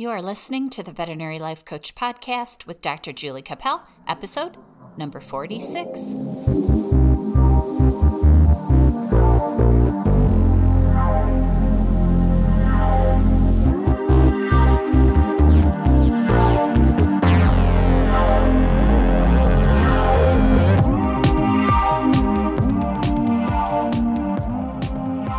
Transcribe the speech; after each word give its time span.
You 0.00 0.10
are 0.10 0.22
listening 0.22 0.70
to 0.70 0.84
the 0.84 0.92
Veterinary 0.92 1.40
Life 1.40 1.64
Coach 1.64 1.96
Podcast 1.96 2.68
with 2.68 2.80
Dr. 2.80 3.12
Julie 3.12 3.42
Cappel, 3.42 3.82
episode 4.06 4.56
number 4.96 5.18
46. 5.18 6.12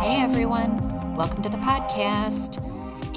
Hey 0.02 0.20
everyone, 0.20 1.16
welcome 1.16 1.42
to 1.42 1.48
the 1.48 1.56
podcast. 1.56 2.69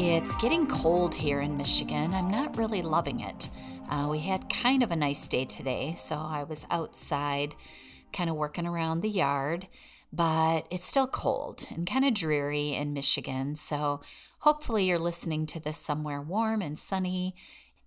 It's 0.06 0.36
getting 0.36 0.68
cold 0.68 1.16
here 1.16 1.40
in 1.40 1.56
Michigan. 1.56 2.14
I'm 2.14 2.30
not 2.30 2.58
really 2.58 2.82
loving 2.82 3.22
it. 3.22 3.50
Uh, 3.90 4.10
we 4.12 4.20
had 4.20 4.50
kind 4.50 4.84
of 4.84 4.92
a 4.92 4.98
nice 4.98 5.30
day 5.30 5.46
today, 5.46 5.94
so 5.96 6.18
I 6.18 6.44
was 6.44 6.68
outside 6.70 7.56
kind 8.12 8.30
of 8.30 8.36
working 8.36 8.68
around 8.68 9.00
the 9.00 9.10
yard, 9.10 9.70
but 10.12 10.68
it's 10.70 10.84
still 10.84 11.08
cold 11.08 11.68
and 11.74 11.90
kind 11.90 12.04
of 12.04 12.14
dreary 12.14 12.74
in 12.74 12.92
Michigan. 12.92 13.56
So 13.56 14.02
hopefully 14.42 14.84
you're 14.84 15.00
listening 15.00 15.46
to 15.48 15.60
this 15.62 15.78
somewhere 15.78 16.22
warm 16.22 16.62
and 16.62 16.78
sunny. 16.78 17.34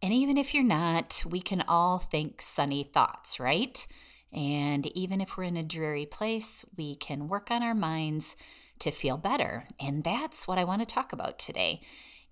And 0.01 0.15
even 0.15 0.39
if 0.39 0.55
you're 0.55 0.65
not, 0.65 1.23
we 1.31 1.43
can 1.43 1.65
all 1.69 1.99
think 1.99 2.41
sunny 2.41 2.83
thoughts, 2.83 3.39
right? 3.39 3.87
And 4.33 4.87
even 4.97 5.21
if 5.21 5.37
we're 5.37 5.45
in 5.45 5.59
a 5.59 5.63
dreary 5.63 6.07
place, 6.07 6.65
we 6.79 6.95
can 6.95 7.29
work 7.29 7.51
on 7.51 7.63
our 7.63 7.75
minds 7.75 8.37
to 8.81 8.91
feel 8.91 9.17
better. 9.17 9.65
And 9.81 10.05
that's 10.05 10.47
what 10.47 10.59
I 10.59 10.65
want 10.65 10.81
to 10.83 10.87
talk 10.87 11.13
about 11.13 11.39
today. 11.39 11.81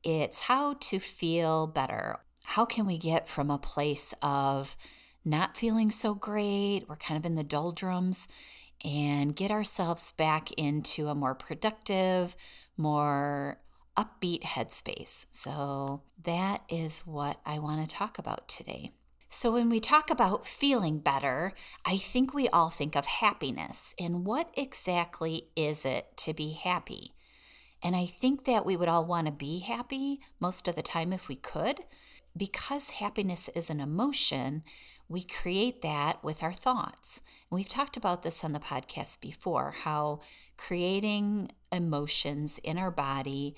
It's 0.02 0.40
how 0.40 0.74
to 0.74 0.98
feel 0.98 1.66
better. 1.66 2.18
How 2.44 2.64
can 2.64 2.86
we 2.86 2.98
get 2.98 3.28
from 3.28 3.50
a 3.50 3.58
place 3.58 4.14
of 4.22 4.76
not 5.24 5.56
feeling 5.56 5.90
so 5.90 6.14
great, 6.14 6.84
we're 6.88 6.96
kind 6.96 7.18
of 7.18 7.24
in 7.24 7.34
the 7.34 7.42
doldrums, 7.42 8.28
and 8.84 9.34
get 9.34 9.50
ourselves 9.50 10.12
back 10.12 10.52
into 10.52 11.08
a 11.08 11.14
more 11.14 11.34
productive, 11.34 12.36
more 12.76 13.58
upbeat 13.96 14.42
headspace. 14.42 15.26
So, 15.30 16.02
that 16.22 16.62
is 16.68 17.06
what 17.06 17.40
I 17.46 17.58
want 17.58 17.88
to 17.88 17.96
talk 17.96 18.18
about 18.18 18.48
today. 18.48 18.92
So, 19.36 19.50
when 19.50 19.68
we 19.68 19.80
talk 19.80 20.10
about 20.10 20.46
feeling 20.46 21.00
better, 21.00 21.54
I 21.84 21.96
think 21.96 22.32
we 22.32 22.48
all 22.50 22.70
think 22.70 22.94
of 22.94 23.04
happiness. 23.04 23.92
And 23.98 24.24
what 24.24 24.54
exactly 24.56 25.48
is 25.56 25.84
it 25.84 26.16
to 26.18 26.32
be 26.32 26.52
happy? 26.52 27.14
And 27.82 27.96
I 27.96 28.06
think 28.06 28.44
that 28.44 28.64
we 28.64 28.76
would 28.76 28.88
all 28.88 29.04
want 29.04 29.26
to 29.26 29.32
be 29.32 29.58
happy 29.58 30.20
most 30.38 30.68
of 30.68 30.76
the 30.76 30.82
time 30.82 31.12
if 31.12 31.26
we 31.26 31.34
could. 31.34 31.80
Because 32.36 32.90
happiness 32.90 33.48
is 33.56 33.70
an 33.70 33.80
emotion, 33.80 34.62
we 35.08 35.24
create 35.24 35.82
that 35.82 36.22
with 36.22 36.44
our 36.44 36.54
thoughts. 36.54 37.20
And 37.50 37.56
we've 37.56 37.68
talked 37.68 37.96
about 37.96 38.22
this 38.22 38.44
on 38.44 38.52
the 38.52 38.60
podcast 38.60 39.20
before 39.20 39.74
how 39.82 40.20
creating 40.56 41.50
emotions 41.72 42.60
in 42.60 42.78
our 42.78 42.92
body 42.92 43.56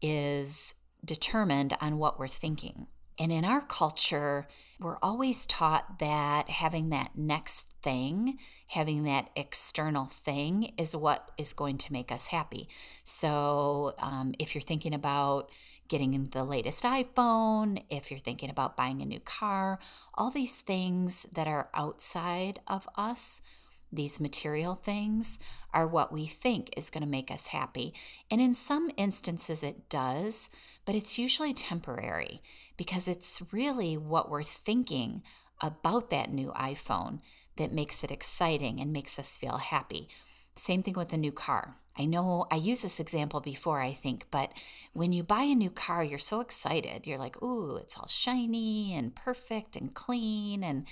is 0.00 0.74
determined 1.04 1.76
on 1.82 1.98
what 1.98 2.18
we're 2.18 2.28
thinking. 2.28 2.86
And 3.18 3.30
in 3.30 3.44
our 3.44 3.60
culture, 3.60 4.48
we're 4.80 4.98
always 5.02 5.46
taught 5.46 5.98
that 5.98 6.48
having 6.48 6.88
that 6.90 7.16
next 7.16 7.68
thing, 7.82 8.38
having 8.68 9.04
that 9.04 9.30
external 9.36 10.06
thing, 10.06 10.72
is 10.76 10.96
what 10.96 11.30
is 11.36 11.52
going 11.52 11.78
to 11.78 11.92
make 11.92 12.10
us 12.10 12.28
happy. 12.28 12.68
So 13.04 13.94
um, 13.98 14.34
if 14.38 14.54
you're 14.54 14.62
thinking 14.62 14.94
about 14.94 15.50
getting 15.88 16.24
the 16.24 16.42
latest 16.42 16.84
iPhone, 16.84 17.82
if 17.90 18.10
you're 18.10 18.18
thinking 18.18 18.50
about 18.50 18.76
buying 18.76 19.02
a 19.02 19.06
new 19.06 19.20
car, 19.20 19.78
all 20.14 20.30
these 20.30 20.60
things 20.60 21.26
that 21.34 21.46
are 21.46 21.68
outside 21.74 22.60
of 22.66 22.88
us, 22.96 23.42
these 23.92 24.20
material 24.20 24.74
things, 24.74 25.38
are 25.74 25.86
what 25.86 26.12
we 26.12 26.26
think 26.26 26.70
is 26.76 26.90
going 26.90 27.02
to 27.02 27.08
make 27.08 27.30
us 27.30 27.48
happy. 27.48 27.94
And 28.30 28.40
in 28.40 28.54
some 28.54 28.90
instances, 28.96 29.62
it 29.62 29.88
does, 29.88 30.50
but 30.84 30.94
it's 30.94 31.18
usually 31.18 31.52
temporary 31.52 32.42
because 32.76 33.08
it's 33.08 33.42
really 33.52 33.96
what 33.96 34.30
we're 34.30 34.42
thinking 34.42 35.22
about 35.60 36.10
that 36.10 36.32
new 36.32 36.52
iPhone 36.52 37.20
that 37.56 37.72
makes 37.72 38.02
it 38.02 38.10
exciting 38.10 38.80
and 38.80 38.92
makes 38.92 39.18
us 39.18 39.36
feel 39.36 39.58
happy. 39.58 40.08
Same 40.54 40.82
thing 40.82 40.94
with 40.94 41.12
a 41.12 41.16
new 41.16 41.32
car. 41.32 41.76
I 41.98 42.06
know 42.06 42.46
I 42.50 42.56
used 42.56 42.82
this 42.82 43.00
example 43.00 43.40
before, 43.40 43.80
I 43.80 43.92
think, 43.92 44.26
but 44.30 44.52
when 44.94 45.12
you 45.12 45.22
buy 45.22 45.42
a 45.42 45.54
new 45.54 45.70
car, 45.70 46.02
you're 46.02 46.18
so 46.18 46.40
excited. 46.40 47.06
You're 47.06 47.18
like, 47.18 47.42
ooh, 47.42 47.76
it's 47.76 47.98
all 47.98 48.06
shiny 48.06 48.94
and 48.94 49.14
perfect 49.14 49.76
and 49.76 49.92
clean. 49.92 50.64
And, 50.64 50.86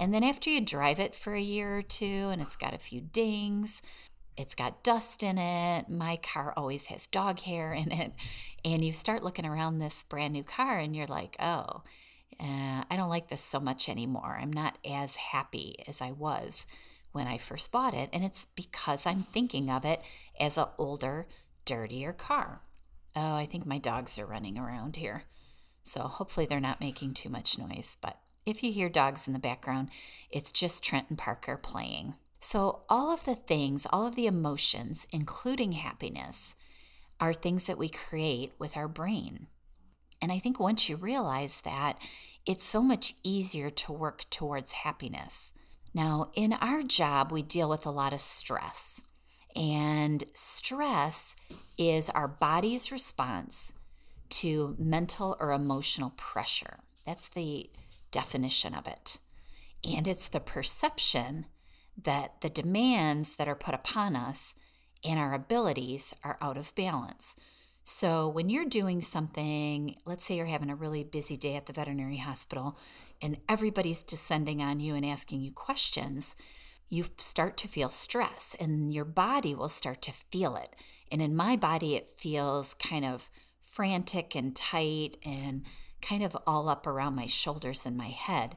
and 0.00 0.12
then 0.12 0.24
after 0.24 0.50
you 0.50 0.60
drive 0.60 0.98
it 0.98 1.14
for 1.14 1.34
a 1.34 1.40
year 1.40 1.78
or 1.78 1.82
two 1.82 2.30
and 2.32 2.42
it's 2.42 2.56
got 2.56 2.74
a 2.74 2.78
few 2.78 3.00
dings, 3.00 3.80
it's 4.36 4.54
got 4.54 4.82
dust 4.82 5.22
in 5.22 5.38
it. 5.38 5.88
My 5.88 6.16
car 6.16 6.52
always 6.56 6.86
has 6.86 7.06
dog 7.06 7.40
hair 7.40 7.72
in 7.72 7.92
it. 7.92 8.12
And 8.64 8.84
you 8.84 8.92
start 8.92 9.22
looking 9.22 9.46
around 9.46 9.78
this 9.78 10.02
brand 10.02 10.32
new 10.32 10.44
car 10.44 10.78
and 10.78 10.96
you're 10.96 11.06
like, 11.06 11.36
oh, 11.38 11.82
uh, 12.40 12.84
I 12.90 12.96
don't 12.96 13.10
like 13.10 13.28
this 13.28 13.42
so 13.42 13.60
much 13.60 13.88
anymore. 13.88 14.38
I'm 14.40 14.52
not 14.52 14.78
as 14.84 15.16
happy 15.16 15.76
as 15.86 16.00
I 16.00 16.12
was 16.12 16.66
when 17.12 17.26
I 17.26 17.38
first 17.38 17.70
bought 17.70 17.92
it. 17.92 18.08
And 18.12 18.24
it's 18.24 18.46
because 18.46 19.06
I'm 19.06 19.18
thinking 19.18 19.70
of 19.70 19.84
it 19.84 20.00
as 20.40 20.56
an 20.56 20.66
older, 20.78 21.28
dirtier 21.64 22.12
car. 22.12 22.62
Oh, 23.14 23.34
I 23.34 23.46
think 23.46 23.66
my 23.66 23.78
dogs 23.78 24.18
are 24.18 24.26
running 24.26 24.58
around 24.58 24.96
here. 24.96 25.24
So 25.82 26.02
hopefully 26.02 26.46
they're 26.46 26.60
not 26.60 26.80
making 26.80 27.14
too 27.14 27.28
much 27.28 27.58
noise. 27.58 27.96
But 28.00 28.18
if 28.46 28.62
you 28.62 28.72
hear 28.72 28.88
dogs 28.88 29.26
in 29.26 29.32
the 29.32 29.38
background, 29.38 29.90
it's 30.30 30.52
just 30.52 30.84
Trent 30.84 31.06
and 31.08 31.18
Parker 31.18 31.56
playing. 31.56 32.14
So, 32.42 32.84
all 32.88 33.12
of 33.12 33.26
the 33.26 33.34
things, 33.34 33.86
all 33.92 34.06
of 34.06 34.14
the 34.14 34.26
emotions, 34.26 35.06
including 35.12 35.72
happiness, 35.72 36.56
are 37.20 37.34
things 37.34 37.66
that 37.66 37.76
we 37.76 37.90
create 37.90 38.54
with 38.58 38.78
our 38.78 38.88
brain. 38.88 39.48
And 40.22 40.32
I 40.32 40.38
think 40.38 40.58
once 40.58 40.88
you 40.88 40.96
realize 40.96 41.60
that, 41.62 41.98
it's 42.46 42.64
so 42.64 42.82
much 42.82 43.14
easier 43.22 43.68
to 43.68 43.92
work 43.92 44.24
towards 44.30 44.72
happiness. 44.72 45.52
Now, 45.92 46.30
in 46.34 46.54
our 46.54 46.82
job, 46.82 47.30
we 47.30 47.42
deal 47.42 47.68
with 47.68 47.84
a 47.84 47.90
lot 47.90 48.14
of 48.14 48.22
stress. 48.22 49.02
And 49.56 50.24
stress 50.34 51.36
is 51.76 52.10
our 52.10 52.28
body's 52.28 52.92
response 52.92 53.74
to 54.30 54.76
mental 54.78 55.36
or 55.40 55.52
emotional 55.52 56.10
pressure. 56.16 56.78
That's 57.06 57.28
the 57.28 57.70
definition 58.10 58.74
of 58.74 58.86
it. 58.86 59.18
And 59.84 60.06
it's 60.06 60.28
the 60.28 60.40
perception 60.40 61.46
that 62.02 62.40
the 62.40 62.50
demands 62.50 63.36
that 63.36 63.48
are 63.48 63.54
put 63.54 63.74
upon 63.74 64.16
us 64.16 64.54
and 65.04 65.18
our 65.18 65.34
abilities 65.34 66.14
are 66.22 66.38
out 66.40 66.56
of 66.56 66.74
balance. 66.74 67.36
So, 67.82 68.28
when 68.28 68.50
you're 68.50 68.66
doing 68.66 69.00
something, 69.02 69.96
let's 70.04 70.24
say 70.24 70.36
you're 70.36 70.46
having 70.46 70.70
a 70.70 70.76
really 70.76 71.02
busy 71.02 71.36
day 71.36 71.56
at 71.56 71.66
the 71.66 71.72
veterinary 71.72 72.18
hospital 72.18 72.78
and 73.22 73.38
everybody's 73.48 74.02
descending 74.02 74.62
on 74.62 74.80
you 74.80 74.94
and 74.94 75.04
asking 75.04 75.40
you 75.40 75.52
questions, 75.52 76.36
you 76.90 77.04
start 77.16 77.56
to 77.56 77.68
feel 77.68 77.88
stress 77.88 78.56
and 78.58 78.92
your 78.92 79.04
body 79.04 79.54
will 79.54 79.68
start 79.68 80.02
to 80.02 80.12
feel 80.12 80.56
it. 80.56 80.74
And 81.10 81.22
in 81.22 81.34
my 81.34 81.56
body, 81.56 81.94
it 81.94 82.08
feels 82.08 82.74
kind 82.74 83.04
of 83.04 83.30
frantic 83.60 84.34
and 84.34 84.54
tight 84.54 85.16
and 85.24 85.62
kind 86.02 86.24
of 86.24 86.36
all 86.46 86.68
up 86.68 86.86
around 86.86 87.14
my 87.14 87.26
shoulders 87.26 87.86
and 87.86 87.96
my 87.96 88.08
head. 88.08 88.56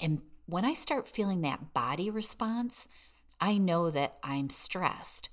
And 0.00 0.22
when 0.46 0.64
I 0.64 0.74
start 0.74 1.08
feeling 1.08 1.40
that 1.40 1.74
body 1.74 2.08
response, 2.08 2.86
I 3.40 3.58
know 3.58 3.90
that 3.90 4.18
I'm 4.22 4.48
stressed. 4.48 5.28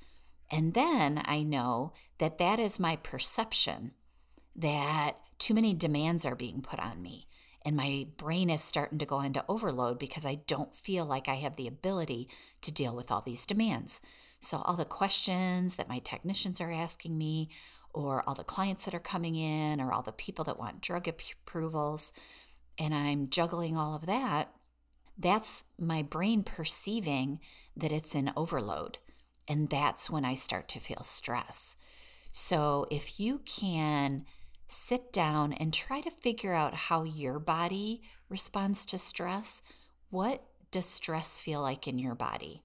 And 0.49 0.73
then 0.73 1.21
I 1.25 1.43
know 1.43 1.93
that 2.17 2.39
that 2.39 2.59
is 2.59 2.79
my 2.79 2.95
perception 2.95 3.93
that 4.55 5.17
too 5.37 5.53
many 5.53 5.73
demands 5.73 6.25
are 6.25 6.35
being 6.35 6.61
put 6.61 6.79
on 6.79 7.01
me. 7.01 7.27
And 7.65 7.77
my 7.77 8.07
brain 8.17 8.49
is 8.49 8.61
starting 8.61 8.97
to 8.97 9.05
go 9.05 9.21
into 9.21 9.45
overload 9.47 9.97
because 9.97 10.25
I 10.25 10.41
don't 10.47 10.73
feel 10.75 11.05
like 11.05 11.29
I 11.29 11.35
have 11.35 11.55
the 11.55 11.67
ability 11.67 12.27
to 12.61 12.73
deal 12.73 12.95
with 12.95 13.11
all 13.11 13.21
these 13.21 13.45
demands. 13.45 14.01
So, 14.39 14.57
all 14.57 14.75
the 14.75 14.83
questions 14.83 15.77
that 15.77 15.87
my 15.87 15.99
technicians 15.99 16.59
are 16.59 16.71
asking 16.71 17.17
me, 17.17 17.49
or 17.93 18.23
all 18.27 18.33
the 18.33 18.43
clients 18.43 18.83
that 18.85 18.93
are 18.93 18.99
coming 18.99 19.35
in, 19.35 19.79
or 19.79 19.93
all 19.93 20.01
the 20.01 20.11
people 20.11 20.43
that 20.45 20.59
want 20.59 20.81
drug 20.81 21.07
approvals, 21.07 22.11
and 22.77 22.93
I'm 22.93 23.29
juggling 23.29 23.77
all 23.77 23.95
of 23.95 24.05
that, 24.07 24.51
that's 25.17 25.65
my 25.79 26.01
brain 26.01 26.43
perceiving 26.43 27.39
that 27.77 27.91
it's 27.91 28.15
in 28.15 28.33
overload. 28.35 28.97
And 29.47 29.69
that's 29.69 30.09
when 30.09 30.25
I 30.25 30.33
start 30.33 30.67
to 30.69 30.79
feel 30.79 31.03
stress. 31.03 31.77
So 32.31 32.87
if 32.89 33.19
you 33.19 33.41
can 33.45 34.25
sit 34.73 35.13
down 35.13 35.53
and 35.53 35.73
try 35.73 36.01
to 36.01 36.09
figure 36.09 36.53
out 36.53 36.73
how 36.73 37.03
your 37.03 37.39
body 37.39 38.01
responds 38.29 38.85
to 38.87 38.97
stress, 38.97 39.63
what 40.09 40.43
does 40.71 40.85
stress 40.85 41.39
feel 41.39 41.61
like 41.61 41.87
in 41.87 41.99
your 41.99 42.15
body? 42.15 42.63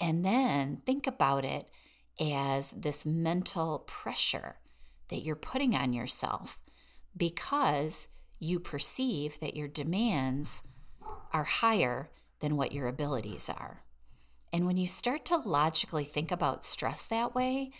And 0.00 0.24
then 0.24 0.82
think 0.86 1.06
about 1.06 1.44
it 1.44 1.68
as 2.20 2.70
this 2.72 3.04
mental 3.04 3.80
pressure 3.80 4.56
that 5.08 5.20
you're 5.20 5.36
putting 5.36 5.74
on 5.74 5.92
yourself 5.92 6.58
because 7.16 8.08
you 8.38 8.60
perceive 8.60 9.40
that 9.40 9.56
your 9.56 9.68
demands 9.68 10.62
are 11.32 11.44
higher 11.44 12.10
than 12.40 12.56
what 12.56 12.72
your 12.72 12.86
abilities 12.86 13.48
are. 13.48 13.82
And 14.52 14.66
when 14.66 14.76
you 14.76 14.86
start 14.86 15.24
to 15.26 15.36
logically 15.36 16.04
think 16.04 16.30
about 16.30 16.64
stress 16.64 17.06
that 17.06 17.34
way, 17.34 17.70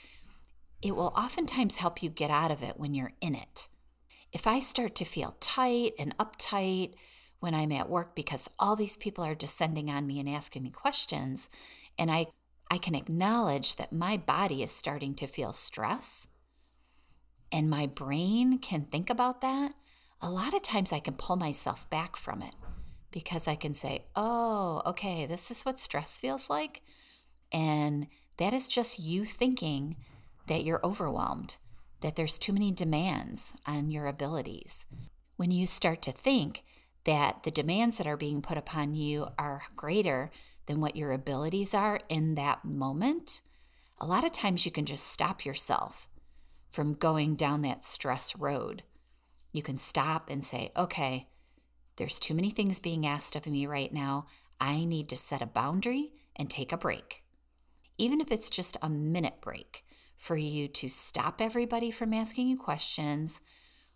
it 0.82 0.94
will 0.94 1.12
oftentimes 1.16 1.76
help 1.76 2.02
you 2.02 2.08
get 2.08 2.30
out 2.30 2.50
of 2.50 2.62
it 2.62 2.78
when 2.78 2.94
you're 2.94 3.12
in 3.20 3.34
it. 3.34 3.68
If 4.32 4.46
I 4.46 4.60
start 4.60 4.94
to 4.96 5.04
feel 5.04 5.36
tight 5.40 5.92
and 5.98 6.16
uptight 6.18 6.94
when 7.40 7.54
I'm 7.54 7.72
at 7.72 7.88
work 7.88 8.14
because 8.14 8.50
all 8.58 8.76
these 8.76 8.96
people 8.96 9.24
are 9.24 9.34
descending 9.34 9.90
on 9.90 10.06
me 10.06 10.20
and 10.20 10.28
asking 10.28 10.62
me 10.62 10.70
questions, 10.70 11.50
and 11.98 12.10
I, 12.10 12.26
I 12.70 12.78
can 12.78 12.94
acknowledge 12.94 13.76
that 13.76 13.92
my 13.92 14.16
body 14.16 14.62
is 14.62 14.70
starting 14.70 15.14
to 15.16 15.26
feel 15.26 15.52
stress, 15.52 16.28
and 17.50 17.70
my 17.70 17.86
brain 17.86 18.58
can 18.58 18.82
think 18.82 19.08
about 19.08 19.40
that, 19.40 19.72
a 20.20 20.30
lot 20.30 20.54
of 20.54 20.62
times 20.62 20.92
I 20.92 21.00
can 21.00 21.14
pull 21.14 21.36
myself 21.36 21.88
back 21.90 22.16
from 22.16 22.42
it 22.42 22.54
because 23.10 23.48
I 23.48 23.54
can 23.54 23.72
say, 23.72 24.04
oh, 24.14 24.82
okay, 24.84 25.26
this 25.26 25.50
is 25.50 25.62
what 25.62 25.78
stress 25.78 26.18
feels 26.18 26.50
like. 26.50 26.82
And 27.52 28.08
that 28.36 28.52
is 28.52 28.68
just 28.68 28.98
you 28.98 29.24
thinking 29.24 29.96
that 30.48 30.64
you're 30.64 30.84
overwhelmed, 30.84 31.56
that 32.00 32.16
there's 32.16 32.38
too 32.38 32.52
many 32.52 32.72
demands 32.72 33.54
on 33.66 33.90
your 33.90 34.06
abilities. 34.06 34.86
When 35.36 35.50
you 35.50 35.66
start 35.66 36.02
to 36.02 36.12
think 36.12 36.64
that 37.04 37.44
the 37.44 37.50
demands 37.50 37.98
that 37.98 38.06
are 38.06 38.16
being 38.16 38.42
put 38.42 38.58
upon 38.58 38.94
you 38.94 39.28
are 39.38 39.62
greater 39.76 40.30
than 40.66 40.80
what 40.80 40.96
your 40.96 41.12
abilities 41.12 41.72
are 41.72 42.00
in 42.08 42.34
that 42.34 42.64
moment, 42.64 43.40
a 43.98 44.06
lot 44.06 44.24
of 44.24 44.32
times 44.32 44.66
you 44.66 44.72
can 44.72 44.84
just 44.84 45.06
stop 45.06 45.44
yourself 45.44 46.08
from 46.70 46.92
going 46.94 47.34
down 47.34 47.62
that 47.62 47.84
stress 47.84 48.36
road. 48.36 48.82
You 49.52 49.62
can 49.62 49.76
stop 49.76 50.28
and 50.28 50.44
say, 50.44 50.70
okay, 50.76 51.28
there's 51.96 52.20
too 52.20 52.34
many 52.34 52.50
things 52.50 52.78
being 52.78 53.06
asked 53.06 53.34
of 53.34 53.46
me 53.46 53.66
right 53.66 53.92
now. 53.92 54.26
I 54.60 54.84
need 54.84 55.08
to 55.08 55.16
set 55.16 55.42
a 55.42 55.46
boundary 55.46 56.12
and 56.36 56.50
take 56.50 56.72
a 56.72 56.76
break. 56.76 57.24
Even 57.96 58.20
if 58.20 58.30
it's 58.30 58.50
just 58.50 58.76
a 58.82 58.88
minute 58.88 59.40
break, 59.40 59.84
for 60.18 60.36
you 60.36 60.66
to 60.66 60.88
stop 60.90 61.40
everybody 61.40 61.92
from 61.92 62.12
asking 62.12 62.48
you 62.48 62.56
questions, 62.58 63.40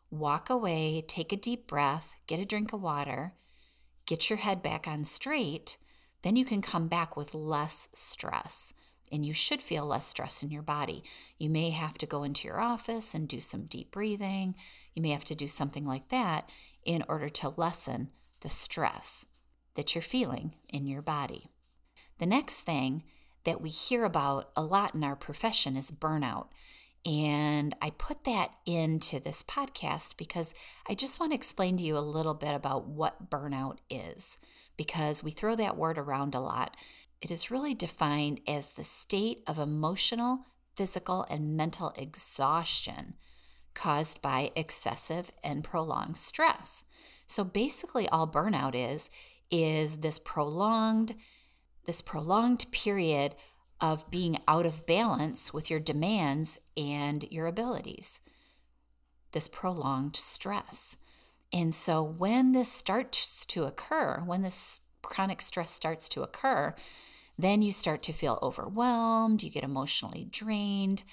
walk 0.08 0.48
away, 0.48 1.04
take 1.06 1.32
a 1.32 1.36
deep 1.36 1.66
breath, 1.66 2.14
get 2.28 2.38
a 2.38 2.44
drink 2.44 2.72
of 2.72 2.80
water, 2.80 3.34
get 4.06 4.30
your 4.30 4.38
head 4.38 4.62
back 4.62 4.86
on 4.86 5.04
straight, 5.04 5.78
then 6.22 6.36
you 6.36 6.44
can 6.44 6.62
come 6.62 6.86
back 6.86 7.16
with 7.16 7.34
less 7.34 7.88
stress. 7.92 8.72
And 9.10 9.26
you 9.26 9.34
should 9.34 9.60
feel 9.60 9.84
less 9.84 10.06
stress 10.06 10.42
in 10.42 10.50
your 10.50 10.62
body. 10.62 11.02
You 11.38 11.50
may 11.50 11.68
have 11.70 11.98
to 11.98 12.06
go 12.06 12.22
into 12.22 12.48
your 12.48 12.60
office 12.60 13.14
and 13.14 13.28
do 13.28 13.40
some 13.40 13.66
deep 13.66 13.90
breathing. 13.90 14.54
You 14.94 15.02
may 15.02 15.10
have 15.10 15.24
to 15.24 15.34
do 15.34 15.46
something 15.46 15.84
like 15.84 16.08
that 16.08 16.48
in 16.82 17.04
order 17.08 17.28
to 17.28 17.50
lessen 17.50 18.08
the 18.40 18.48
stress 18.48 19.26
that 19.74 19.94
you're 19.94 20.02
feeling 20.02 20.54
in 20.68 20.86
your 20.86 21.02
body. 21.02 21.48
The 22.18 22.26
next 22.26 22.60
thing 22.60 23.02
that 23.44 23.60
we 23.60 23.68
hear 23.68 24.04
about 24.04 24.50
a 24.56 24.62
lot 24.62 24.94
in 24.94 25.04
our 25.04 25.16
profession 25.16 25.76
is 25.76 25.90
burnout. 25.90 26.48
And 27.04 27.74
I 27.82 27.90
put 27.90 28.24
that 28.24 28.54
into 28.64 29.18
this 29.18 29.42
podcast 29.42 30.16
because 30.16 30.54
I 30.88 30.94
just 30.94 31.18
want 31.18 31.32
to 31.32 31.36
explain 31.36 31.76
to 31.76 31.82
you 31.82 31.98
a 31.98 32.00
little 32.00 32.34
bit 32.34 32.54
about 32.54 32.86
what 32.86 33.28
burnout 33.28 33.78
is, 33.90 34.38
because 34.76 35.24
we 35.24 35.32
throw 35.32 35.56
that 35.56 35.76
word 35.76 35.98
around 35.98 36.34
a 36.34 36.40
lot. 36.40 36.76
It 37.20 37.30
is 37.30 37.50
really 37.50 37.74
defined 37.74 38.40
as 38.46 38.72
the 38.72 38.84
state 38.84 39.42
of 39.46 39.58
emotional, 39.58 40.44
physical, 40.76 41.26
and 41.28 41.56
mental 41.56 41.92
exhaustion 41.96 43.14
caused 43.74 44.22
by 44.22 44.52
excessive 44.54 45.30
and 45.42 45.64
prolonged 45.64 46.16
stress. 46.16 46.84
So 47.26 47.42
basically 47.42 48.08
all 48.08 48.28
burnout 48.28 48.74
is 48.74 49.10
is 49.50 49.98
this 49.98 50.18
prolonged 50.18 51.14
this 51.84 52.02
prolonged 52.02 52.66
period 52.72 53.34
of 53.80 54.10
being 54.10 54.38
out 54.46 54.64
of 54.64 54.86
balance 54.86 55.52
with 55.52 55.68
your 55.68 55.80
demands 55.80 56.58
and 56.76 57.24
your 57.30 57.46
abilities, 57.46 58.20
this 59.32 59.48
prolonged 59.48 60.14
stress. 60.16 60.96
And 61.52 61.74
so, 61.74 62.02
when 62.02 62.52
this 62.52 62.70
starts 62.70 63.44
to 63.46 63.64
occur, 63.64 64.22
when 64.24 64.42
this 64.42 64.82
chronic 65.02 65.42
stress 65.42 65.72
starts 65.72 66.08
to 66.10 66.22
occur, 66.22 66.74
then 67.38 67.60
you 67.60 67.72
start 67.72 68.02
to 68.04 68.12
feel 68.12 68.38
overwhelmed, 68.40 69.42
you 69.42 69.50
get 69.50 69.64
emotionally 69.64 70.28
drained, 70.30 71.04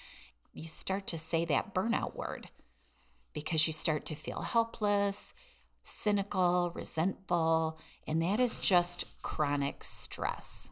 you 0.54 0.68
start 0.68 1.08
to 1.08 1.18
say 1.18 1.44
that 1.46 1.74
burnout 1.74 2.16
word 2.16 2.50
because 3.34 3.68
you 3.68 3.74
start 3.74 4.06
to 4.06 4.16
feel 4.16 4.42
helpless, 4.42 5.34
cynical, 5.90 6.72
resentful, 6.76 7.80
and 8.08 8.22
that 8.22 8.40
is 8.40 8.60
just 8.60 9.22
chronic 9.22 9.84
stress. 9.84 10.72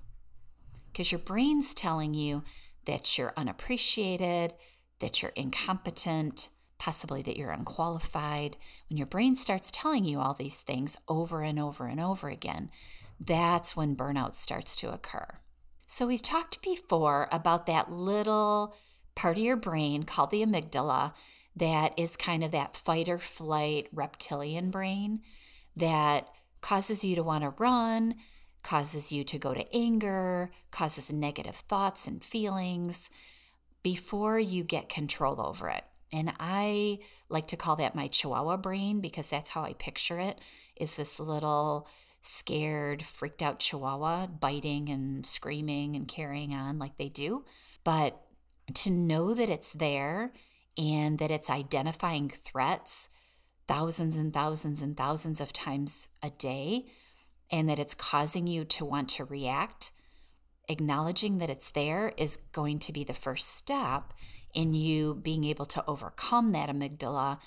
Because 0.91 1.11
your 1.11 1.19
brain's 1.19 1.73
telling 1.73 2.13
you 2.13 2.43
that 2.85 3.17
you're 3.17 3.33
unappreciated, 3.35 4.53
that 4.99 5.21
you're 5.21 5.33
incompetent, 5.35 6.49
possibly 6.77 7.21
that 7.23 7.37
you're 7.37 7.51
unqualified. 7.51 8.57
When 8.89 8.97
your 8.97 9.07
brain 9.07 9.35
starts 9.35 9.69
telling 9.71 10.05
you 10.05 10.19
all 10.19 10.33
these 10.33 10.61
things 10.61 10.97
over 11.07 11.41
and 11.41 11.59
over 11.59 11.87
and 11.87 11.99
over 11.99 12.29
again, 12.29 12.69
that's 13.19 13.75
when 13.75 13.95
burnout 13.95 14.33
starts 14.33 14.75
to 14.77 14.93
occur. 14.93 15.39
So, 15.87 16.05
we've 16.05 16.21
talked 16.21 16.61
before 16.61 17.29
about 17.31 17.65
that 17.65 17.91
little 17.91 18.75
part 19.15 19.37
of 19.37 19.43
your 19.43 19.55
brain 19.55 20.03
called 20.03 20.31
the 20.31 20.45
amygdala 20.45 21.13
that 21.57 21.97
is 21.97 22.15
kind 22.15 22.43
of 22.43 22.51
that 22.51 22.75
fight 22.75 23.09
or 23.09 23.17
flight 23.17 23.87
reptilian 23.91 24.69
brain 24.69 25.21
that 25.75 26.27
causes 26.61 27.03
you 27.03 27.15
to 27.15 27.23
want 27.23 27.43
to 27.43 27.53
run, 27.57 28.15
causes 28.63 29.11
you 29.11 29.23
to 29.23 29.37
go 29.37 29.53
to 29.53 29.75
anger, 29.75 30.51
causes 30.71 31.13
negative 31.13 31.55
thoughts 31.55 32.07
and 32.07 32.23
feelings 32.23 33.09
before 33.83 34.39
you 34.39 34.63
get 34.63 34.89
control 34.89 35.41
over 35.41 35.69
it. 35.69 35.83
And 36.11 36.33
I 36.39 36.99
like 37.29 37.47
to 37.47 37.57
call 37.57 37.75
that 37.77 37.95
my 37.95 38.07
chihuahua 38.07 38.57
brain 38.57 39.01
because 39.01 39.29
that's 39.29 39.49
how 39.49 39.63
I 39.63 39.73
picture 39.73 40.19
it 40.19 40.39
is 40.75 40.95
this 40.95 41.19
little 41.19 41.87
scared, 42.21 43.03
freaked 43.03 43.41
out 43.41 43.59
chihuahua 43.59 44.27
biting 44.27 44.89
and 44.89 45.25
screaming 45.25 45.95
and 45.95 46.07
carrying 46.07 46.53
on 46.53 46.79
like 46.79 46.97
they 46.97 47.09
do. 47.09 47.45
But 47.83 48.21
to 48.73 48.89
know 48.89 49.33
that 49.33 49.49
it's 49.49 49.71
there 49.71 50.33
and 50.77 51.19
that 51.19 51.31
it's 51.31 51.49
identifying 51.49 52.29
threats 52.29 53.09
thousands 53.67 54.15
and 54.17 54.33
thousands 54.33 54.81
and 54.81 54.95
thousands 54.95 55.41
of 55.41 55.51
times 55.51 56.09
a 56.23 56.29
day 56.29 56.85
and 57.51 57.67
that 57.69 57.79
it's 57.79 57.95
causing 57.95 58.47
you 58.47 58.63
to 58.65 58.85
want 58.85 59.09
to 59.09 59.25
react, 59.25 59.91
acknowledging 60.69 61.37
that 61.37 61.49
it's 61.49 61.71
there 61.71 62.13
is 62.17 62.37
going 62.37 62.79
to 62.79 62.93
be 62.93 63.03
the 63.03 63.13
first 63.13 63.53
step 63.53 64.13
in 64.53 64.73
you 64.73 65.15
being 65.15 65.43
able 65.43 65.65
to 65.65 65.83
overcome 65.87 66.51
that 66.51 66.69
amygdala, 66.69 67.39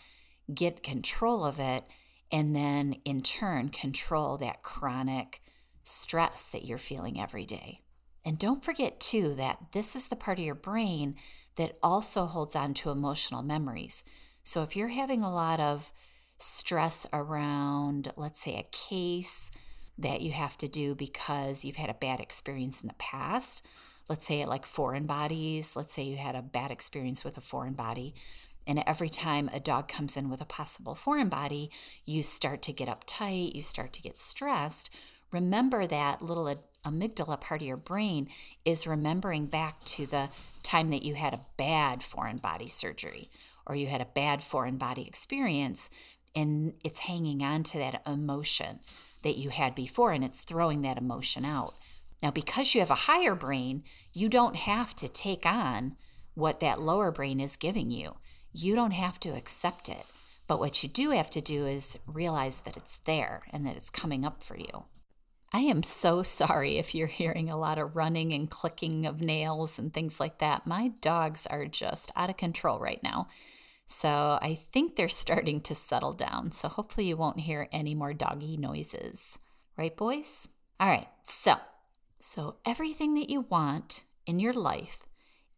get 0.53 0.83
control 0.83 1.45
of 1.45 1.59
it, 1.61 1.85
and 2.31 2.55
then 2.55 2.95
in 3.05 3.23
turn 3.23 3.69
control 3.69 4.37
that 4.37 4.63
chronic 4.63 5.41
stress 5.83 6.49
that 6.49 6.65
you're 6.65 6.79
feeling 6.79 7.21
every 7.21 7.45
day. 7.45 7.81
And 8.25 8.39
don't 8.39 8.63
forget, 8.63 9.01
too, 9.01 9.35
that 9.37 9.73
this 9.73 9.97
is 9.97 10.09
the 10.09 10.17
part 10.17 10.39
of 10.39 10.45
your 10.45 10.55
brain 10.55 11.17
that 11.61 11.77
also 11.83 12.25
holds 12.25 12.57
on 12.57 12.73
to 12.73 12.89
emotional 12.89 13.43
memories. 13.43 14.03
So 14.43 14.63
if 14.63 14.75
you're 14.75 14.89
having 14.89 15.23
a 15.23 15.33
lot 15.33 15.61
of 15.61 15.93
stress 16.39 17.07
around, 17.13 18.09
let's 18.17 18.41
say, 18.41 18.57
a 18.57 18.75
case 18.75 19.51
that 19.99 20.23
you 20.23 20.33
have 20.33 20.57
to 20.57 20.69
do 20.69 20.95
because 20.95 21.63
you've 21.63 21.77
had 21.77 21.91
a 21.91 21.95
bad 21.95 22.19
experience 22.19 22.81
in 22.81 22.89
the 22.89 22.95
past, 22.95 23.67
let's 24.09 24.27
say 24.27 24.47
like 24.47 24.65
foreign 24.65 25.05
bodies, 25.05 25.77
let's 25.77 25.93
say 25.93 26.03
you 26.03 26.17
had 26.17 26.35
a 26.35 26.41
bad 26.41 26.71
experience 26.71 27.27
with 27.27 27.37
a 27.37 27.43
foreign 27.43 27.75
body. 27.75 28.15
And 28.67 28.83
every 28.87 29.11
time 29.11 29.51
a 29.53 29.61
dog 29.61 29.87
comes 29.87 30.17
in 30.17 30.31
with 30.31 30.41
a 30.41 30.47
possible 30.47 30.95
foreign 30.95 31.29
body, 31.29 31.71
you 32.07 32.23
start 32.23 32.63
to 32.63 32.73
get 32.73 32.89
uptight, 32.89 33.55
you 33.55 33.61
start 33.61 33.93
to 33.93 34.03
get 34.03 34.19
stressed. 34.19 34.89
Remember 35.33 35.87
that 35.87 36.23
little 36.23 36.53
amygdala 36.85 37.41
part 37.41 37.61
of 37.61 37.67
your 37.67 37.77
brain 37.77 38.29
is 38.65 38.87
remembering 38.87 39.47
back 39.47 39.81
to 39.85 40.07
the 40.07 40.29
time 40.63 40.91
that 40.91 41.03
you 41.03 41.15
had 41.15 41.35
a 41.35 41.41
bad 41.57 42.03
foreign 42.03 42.37
body 42.37 42.69
surgery 42.69 43.29
or 43.67 43.75
you 43.75 43.87
had 43.87 44.01
a 44.01 44.07
bad 44.07 44.43
foreign 44.43 44.77
body 44.77 45.07
experience 45.07 45.91
and 46.35 46.75
it's 46.85 47.01
hanging 47.01 47.43
on 47.43 47.63
to 47.63 47.79
that 47.79 48.03
emotion 48.07 48.81
that 49.23 49.37
you 49.37 49.51
had 49.51 49.75
before 49.75 50.13
and 50.13 50.25
it's 50.25 50.43
throwing 50.43 50.83
that 50.83 50.99
emotion 50.99 51.45
out. 51.45 51.75
Now, 52.23 52.31
because 52.31 52.75
you 52.75 52.81
have 52.81 52.91
a 52.91 53.07
higher 53.07 53.35
brain, 53.35 53.83
you 54.13 54.29
don't 54.29 54.57
have 54.57 54.95
to 54.97 55.09
take 55.09 55.47
on 55.47 55.97
what 56.35 56.61
that 56.61 56.81
lower 56.81 57.11
brain 57.11 57.41
is 57.41 57.57
giving 57.57 57.91
you. 57.91 58.17
You 58.53 58.75
don't 58.75 58.93
have 58.93 59.19
to 59.21 59.31
accept 59.31 59.89
it. 59.89 60.05
But 60.47 60.59
what 60.59 60.83
you 60.83 60.89
do 60.89 61.11
have 61.11 61.31
to 61.31 61.41
do 61.41 61.67
is 61.67 61.99
realize 62.07 62.61
that 62.61 62.77
it's 62.77 62.99
there 62.99 63.43
and 63.53 63.65
that 63.67 63.77
it's 63.77 63.91
coming 63.91 64.25
up 64.25 64.43
for 64.43 64.57
you. 64.57 64.85
I 65.53 65.61
am 65.61 65.83
so 65.83 66.23
sorry 66.23 66.79
if 66.79 66.95
you're 66.95 67.09
hearing 67.09 67.51
a 67.51 67.57
lot 67.57 67.79
of 67.79 67.97
running 67.97 68.33
and 68.33 68.49
clicking 68.49 69.05
of 69.05 69.21
nails 69.21 69.81
and 69.81 69.93
things 69.93 70.21
like 70.21 70.39
that. 70.39 70.67
My 70.67 70.93
dogs 71.01 71.47
are 71.47 71.67
just 71.67 72.13
out 72.15 72.31
of 72.31 72.37
control 72.37 72.79
right 72.79 73.03
now. 73.03 73.27
So 73.85 74.39
I 74.41 74.55
think 74.55 74.95
they're 74.95 75.09
starting 75.09 75.61
to 75.63 75.75
settle 75.75 76.13
down. 76.13 76.53
So 76.53 76.69
hopefully 76.69 77.09
you 77.09 77.17
won't 77.17 77.41
hear 77.41 77.69
any 77.73 77.97
more 77.97 78.15
doggy 78.15 78.57
noises. 78.57 79.41
Right, 79.77 79.97
boys? 79.97 80.49
All 80.79 80.89
right. 80.89 81.09
So, 81.25 81.57
so 82.17 82.59
everything 82.65 83.15
that 83.15 83.29
you 83.29 83.41
want 83.41 84.05
in 84.27 84.39
your 84.39 84.53
life 84.53 85.01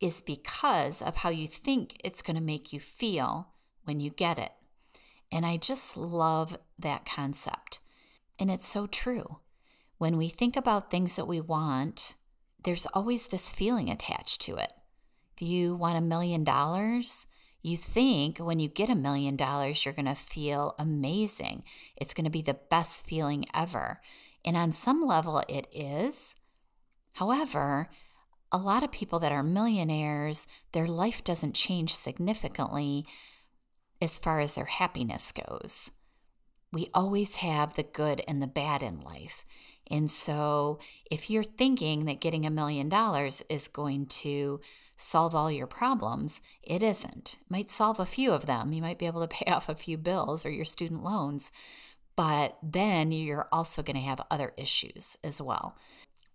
is 0.00 0.22
because 0.22 1.02
of 1.02 1.16
how 1.16 1.28
you 1.28 1.46
think 1.46 2.00
it's 2.02 2.22
going 2.22 2.36
to 2.36 2.42
make 2.42 2.72
you 2.72 2.80
feel 2.80 3.48
when 3.84 4.00
you 4.00 4.08
get 4.08 4.38
it. 4.38 4.52
And 5.30 5.44
I 5.44 5.58
just 5.58 5.98
love 5.98 6.56
that 6.78 7.04
concept. 7.04 7.80
And 8.38 8.50
it's 8.50 8.66
so 8.66 8.86
true. 8.86 9.40
When 10.02 10.16
we 10.16 10.26
think 10.26 10.56
about 10.56 10.90
things 10.90 11.14
that 11.14 11.28
we 11.28 11.40
want, 11.40 12.16
there's 12.64 12.86
always 12.86 13.28
this 13.28 13.52
feeling 13.52 13.88
attached 13.88 14.40
to 14.40 14.56
it. 14.56 14.72
If 15.36 15.42
you 15.42 15.76
want 15.76 15.96
a 15.96 16.00
million 16.00 16.42
dollars, 16.42 17.28
you 17.62 17.76
think 17.76 18.38
when 18.38 18.58
you 18.58 18.68
get 18.68 18.90
a 18.90 18.96
million 18.96 19.36
dollars, 19.36 19.84
you're 19.84 19.94
going 19.94 20.06
to 20.06 20.16
feel 20.16 20.74
amazing. 20.76 21.62
It's 21.96 22.14
going 22.14 22.24
to 22.24 22.32
be 22.32 22.42
the 22.42 22.58
best 22.68 23.06
feeling 23.06 23.44
ever. 23.54 24.00
And 24.44 24.56
on 24.56 24.72
some 24.72 25.06
level, 25.06 25.40
it 25.48 25.68
is. 25.70 26.34
However, 27.12 27.88
a 28.50 28.58
lot 28.58 28.82
of 28.82 28.90
people 28.90 29.20
that 29.20 29.30
are 29.30 29.44
millionaires, 29.44 30.48
their 30.72 30.88
life 30.88 31.22
doesn't 31.22 31.54
change 31.54 31.94
significantly 31.94 33.06
as 34.00 34.18
far 34.18 34.40
as 34.40 34.54
their 34.54 34.64
happiness 34.64 35.30
goes. 35.30 35.92
We 36.72 36.88
always 36.92 37.36
have 37.36 37.74
the 37.74 37.82
good 37.84 38.22
and 38.26 38.42
the 38.42 38.46
bad 38.48 38.82
in 38.82 39.00
life. 39.00 39.44
And 39.90 40.10
so, 40.10 40.78
if 41.10 41.28
you're 41.28 41.42
thinking 41.42 42.04
that 42.06 42.20
getting 42.20 42.46
a 42.46 42.50
million 42.50 42.88
dollars 42.88 43.42
is 43.50 43.68
going 43.68 44.06
to 44.06 44.60
solve 44.96 45.34
all 45.34 45.50
your 45.50 45.66
problems, 45.66 46.40
it 46.62 46.82
isn't. 46.82 47.38
It 47.40 47.50
might 47.50 47.70
solve 47.70 47.98
a 47.98 48.06
few 48.06 48.32
of 48.32 48.46
them. 48.46 48.72
You 48.72 48.80
might 48.80 48.98
be 48.98 49.06
able 49.06 49.20
to 49.20 49.28
pay 49.28 49.44
off 49.50 49.68
a 49.68 49.74
few 49.74 49.98
bills 49.98 50.46
or 50.46 50.50
your 50.50 50.64
student 50.64 51.02
loans, 51.02 51.52
but 52.16 52.58
then 52.62 53.10
you're 53.12 53.48
also 53.52 53.82
going 53.82 53.96
to 53.96 54.02
have 54.02 54.20
other 54.30 54.52
issues 54.56 55.16
as 55.24 55.40
well. 55.40 55.76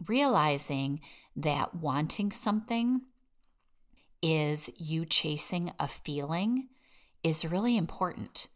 Realizing 0.07 0.99
that 1.35 1.75
wanting 1.75 2.31
something 2.31 3.01
is 4.21 4.69
you 4.77 5.05
chasing 5.05 5.71
a 5.79 5.87
feeling 5.87 6.67
is 7.23 7.45
really 7.45 7.77
important 7.77 8.47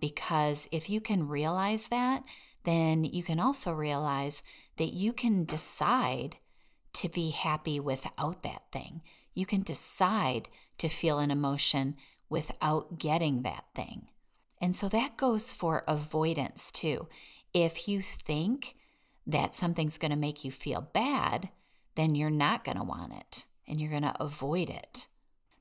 because 0.00 0.68
if 0.70 0.88
you 0.88 1.00
can 1.00 1.28
realize 1.28 1.88
that, 1.88 2.22
then 2.64 3.04
you 3.04 3.22
can 3.22 3.40
also 3.40 3.72
realize 3.72 4.42
that 4.76 4.92
you 4.92 5.12
can 5.12 5.44
decide 5.44 6.36
to 6.94 7.08
be 7.08 7.30
happy 7.30 7.78
without 7.78 8.42
that 8.42 8.62
thing. 8.72 9.02
You 9.34 9.46
can 9.46 9.62
decide 9.62 10.48
to 10.78 10.88
feel 10.88 11.18
an 11.18 11.30
emotion 11.30 11.96
without 12.28 12.98
getting 12.98 13.42
that 13.42 13.64
thing. 13.74 14.08
And 14.60 14.74
so 14.74 14.88
that 14.88 15.16
goes 15.16 15.52
for 15.52 15.84
avoidance 15.86 16.72
too. 16.72 17.08
If 17.54 17.88
you 17.88 18.02
think 18.02 18.74
that 19.26 19.54
something's 19.54 19.98
going 19.98 20.10
to 20.10 20.16
make 20.16 20.44
you 20.44 20.50
feel 20.50 20.80
bad, 20.80 21.50
then 21.94 22.14
you're 22.14 22.30
not 22.30 22.64
going 22.64 22.78
to 22.78 22.84
want 22.84 23.12
it 23.12 23.46
and 23.66 23.80
you're 23.80 23.90
going 23.90 24.02
to 24.02 24.22
avoid 24.22 24.70
it. 24.70 25.08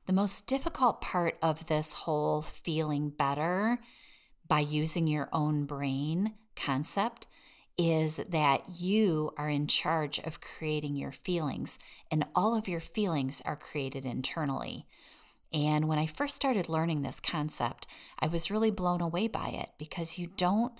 The 0.05 0.13
most 0.13 0.47
difficult 0.47 1.01
part 1.01 1.37
of 1.41 1.67
this 1.67 1.93
whole 1.93 2.41
feeling 2.41 3.09
better 3.09 3.79
by 4.47 4.61
using 4.61 5.07
your 5.07 5.29
own 5.33 5.65
brain 5.65 6.33
concept 6.57 7.27
is 7.77 8.17
that 8.17 8.63
you 8.79 9.31
are 9.37 9.49
in 9.49 9.67
charge 9.67 10.19
of 10.19 10.41
creating 10.41 10.95
your 10.95 11.11
feelings, 11.11 11.77
and 12.11 12.25
all 12.35 12.55
of 12.55 12.67
your 12.67 12.79
feelings 12.79 13.41
are 13.45 13.55
created 13.55 14.03
internally. 14.03 14.85
And 15.53 15.87
when 15.87 15.99
I 15.99 16.07
first 16.07 16.35
started 16.35 16.67
learning 16.67 17.03
this 17.03 17.19
concept, 17.19 17.87
I 18.19 18.27
was 18.27 18.51
really 18.51 18.71
blown 18.71 18.99
away 18.99 19.27
by 19.27 19.49
it 19.49 19.69
because 19.77 20.17
you 20.17 20.27
don't 20.35 20.73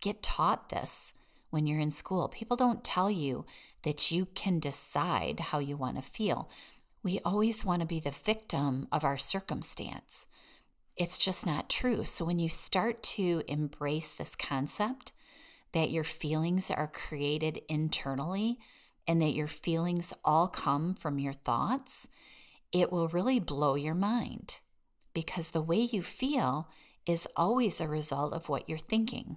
get 0.00 0.22
taught 0.22 0.70
this 0.70 1.14
when 1.50 1.66
you're 1.66 1.80
in 1.80 1.90
school. 1.90 2.28
People 2.28 2.56
don't 2.56 2.84
tell 2.84 3.10
you 3.10 3.44
that 3.82 4.10
you 4.10 4.26
can 4.34 4.60
decide 4.60 5.40
how 5.40 5.58
you 5.58 5.76
want 5.76 5.96
to 5.96 6.02
feel 6.02 6.48
we 7.04 7.20
always 7.22 7.64
want 7.64 7.80
to 7.80 7.86
be 7.86 8.00
the 8.00 8.10
victim 8.10 8.88
of 8.90 9.04
our 9.04 9.18
circumstance. 9.18 10.26
It's 10.96 11.18
just 11.18 11.46
not 11.46 11.68
true. 11.68 12.02
So 12.02 12.24
when 12.24 12.38
you 12.38 12.48
start 12.48 13.02
to 13.02 13.42
embrace 13.46 14.12
this 14.12 14.34
concept 14.34 15.12
that 15.74 15.90
your 15.90 16.04
feelings 16.04 16.70
are 16.70 16.88
created 16.88 17.60
internally 17.68 18.58
and 19.06 19.20
that 19.20 19.34
your 19.34 19.46
feelings 19.46 20.14
all 20.24 20.48
come 20.48 20.94
from 20.94 21.18
your 21.18 21.34
thoughts, 21.34 22.08
it 22.72 22.90
will 22.90 23.08
really 23.08 23.38
blow 23.38 23.74
your 23.74 23.94
mind 23.94 24.60
because 25.12 25.50
the 25.50 25.62
way 25.62 25.78
you 25.78 26.00
feel 26.00 26.68
is 27.06 27.28
always 27.36 27.80
a 27.80 27.86
result 27.86 28.32
of 28.32 28.48
what 28.48 28.68
you're 28.68 28.78
thinking. 28.78 29.36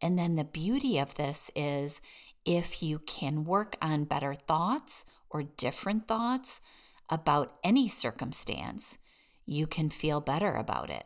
And 0.00 0.18
then 0.18 0.36
the 0.36 0.44
beauty 0.44 0.98
of 0.98 1.16
this 1.16 1.50
is 1.56 2.00
if 2.44 2.82
you 2.82 3.00
can 3.00 3.44
work 3.44 3.76
on 3.82 4.04
better 4.04 4.34
thoughts 4.34 5.04
or 5.30 5.42
different 5.42 6.06
thoughts, 6.06 6.60
about 7.12 7.52
any 7.62 7.88
circumstance, 7.88 8.98
you 9.44 9.66
can 9.66 9.90
feel 9.90 10.20
better 10.20 10.54
about 10.54 10.88
it. 10.88 11.04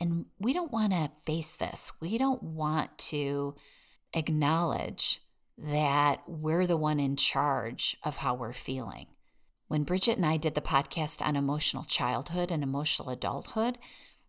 And 0.00 0.24
we 0.38 0.54
don't 0.54 0.72
want 0.72 0.92
to 0.92 1.10
face 1.26 1.54
this. 1.54 1.92
We 2.00 2.16
don't 2.16 2.42
want 2.42 2.96
to 3.10 3.54
acknowledge 4.16 5.20
that 5.56 6.22
we're 6.26 6.66
the 6.66 6.76
one 6.76 6.98
in 6.98 7.16
charge 7.16 7.96
of 8.02 8.16
how 8.16 8.34
we're 8.34 8.52
feeling. 8.52 9.06
When 9.68 9.84
Bridget 9.84 10.16
and 10.16 10.26
I 10.26 10.36
did 10.36 10.54
the 10.54 10.60
podcast 10.60 11.24
on 11.24 11.36
emotional 11.36 11.84
childhood 11.84 12.50
and 12.50 12.62
emotional 12.62 13.10
adulthood, 13.10 13.78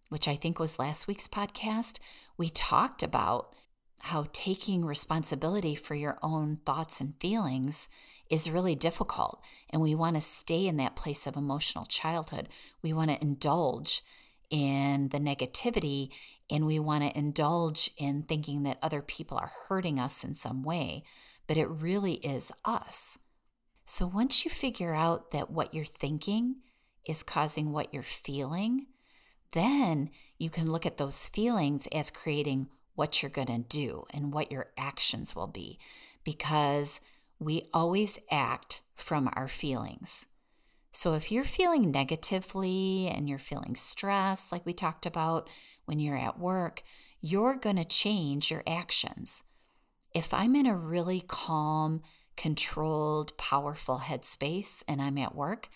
which 0.10 0.27
I 0.27 0.36
think 0.36 0.60
was 0.60 0.79
last 0.79 1.08
week's 1.08 1.27
podcast, 1.27 2.00
we 2.38 2.50
talked 2.50 3.03
about 3.03 3.53
how 4.01 4.27
taking 4.32 4.86
responsibility 4.86 5.75
for 5.75 5.96
your 5.96 6.17
own 6.22 6.58
thoughts 6.58 7.01
and 7.01 7.15
feelings 7.20 7.89
is 8.29 8.51
really 8.51 8.75
difficult. 8.75 9.41
And 9.70 9.82
we 9.82 9.96
want 9.96 10.15
to 10.15 10.22
stay 10.22 10.67
in 10.67 10.77
that 10.77 10.96
place 10.96 11.25
of 11.27 11.36
emotional 11.36 11.86
childhood. 11.86 12.50
We 12.82 12.94
want 12.94 13.12
to 13.12 13.22
indulge 13.22 14.01
in 14.50 15.10
the 15.10 15.20
negativity 15.20 16.10
and 16.50 16.66
we 16.66 16.80
want 16.80 17.04
to 17.04 17.18
indulge 17.18 17.92
in 17.98 18.24
thinking 18.24 18.63
that 18.63 18.80
other 18.82 19.01
people 19.01 19.38
are 19.38 19.51
hurting 19.68 20.00
us 20.00 20.24
in 20.24 20.34
some 20.34 20.63
way. 20.63 21.04
But 21.46 21.58
it 21.58 21.70
really 21.70 22.16
is 22.16 22.51
us. 22.66 23.20
So 23.86 24.06
once 24.06 24.44
you 24.44 24.51
figure 24.51 24.94
out 24.94 25.32
that 25.32 25.50
what 25.50 25.74
you're 25.74 25.86
thinking 25.86 26.58
is 27.06 27.24
causing 27.24 27.72
what 27.72 27.94
you're 27.94 28.04
feeling, 28.04 28.88
then 29.54 30.10
you 30.38 30.50
can 30.50 30.70
look 30.70 30.86
at 30.86 30.98
those 30.98 31.27
feelings 31.27 31.88
as 31.94 32.12
creating 32.12 32.68
what 32.96 33.22
you're 33.22 33.30
going 33.30 33.48
to 33.48 33.60
do 33.60 34.06
and 34.13 34.34
what 34.34 34.51
your 34.51 34.68
actions 34.77 35.36
will 35.36 35.48
be. 35.48 35.80
Because 36.24 37.00
we 37.39 37.63
always 37.74 38.20
act 38.30 38.82
from 38.96 39.30
our 39.34 39.48
feelings. 39.48 40.27
So 40.98 41.13
if 41.13 41.32
you're 41.32 41.44
feeling 41.44 41.92
negatively 41.92 43.08
and 43.08 43.30
you're 43.30 43.38
feeling 43.38 43.75
stressed, 43.75 44.51
like 44.51 44.66
we 44.66 44.74
talked 44.74 45.06
about 45.06 45.48
when 45.86 46.00
you're 46.00 46.18
at 46.18 46.39
work, 46.39 46.82
you're 47.22 47.56
going 47.56 47.75
to 47.75 47.86
change 47.86 48.50
your 48.50 48.63
actions. 48.66 49.44
If 50.16 50.34
I'm 50.34 50.56
in 50.56 50.66
a 50.66 50.75
really 50.75 51.22
calm, 51.22 52.01
controlled, 52.36 53.38
powerful 53.38 54.00
headspace 54.06 54.82
and 54.88 55.00
I'm 55.00 55.20
at 55.20 55.36
work, 55.36 55.70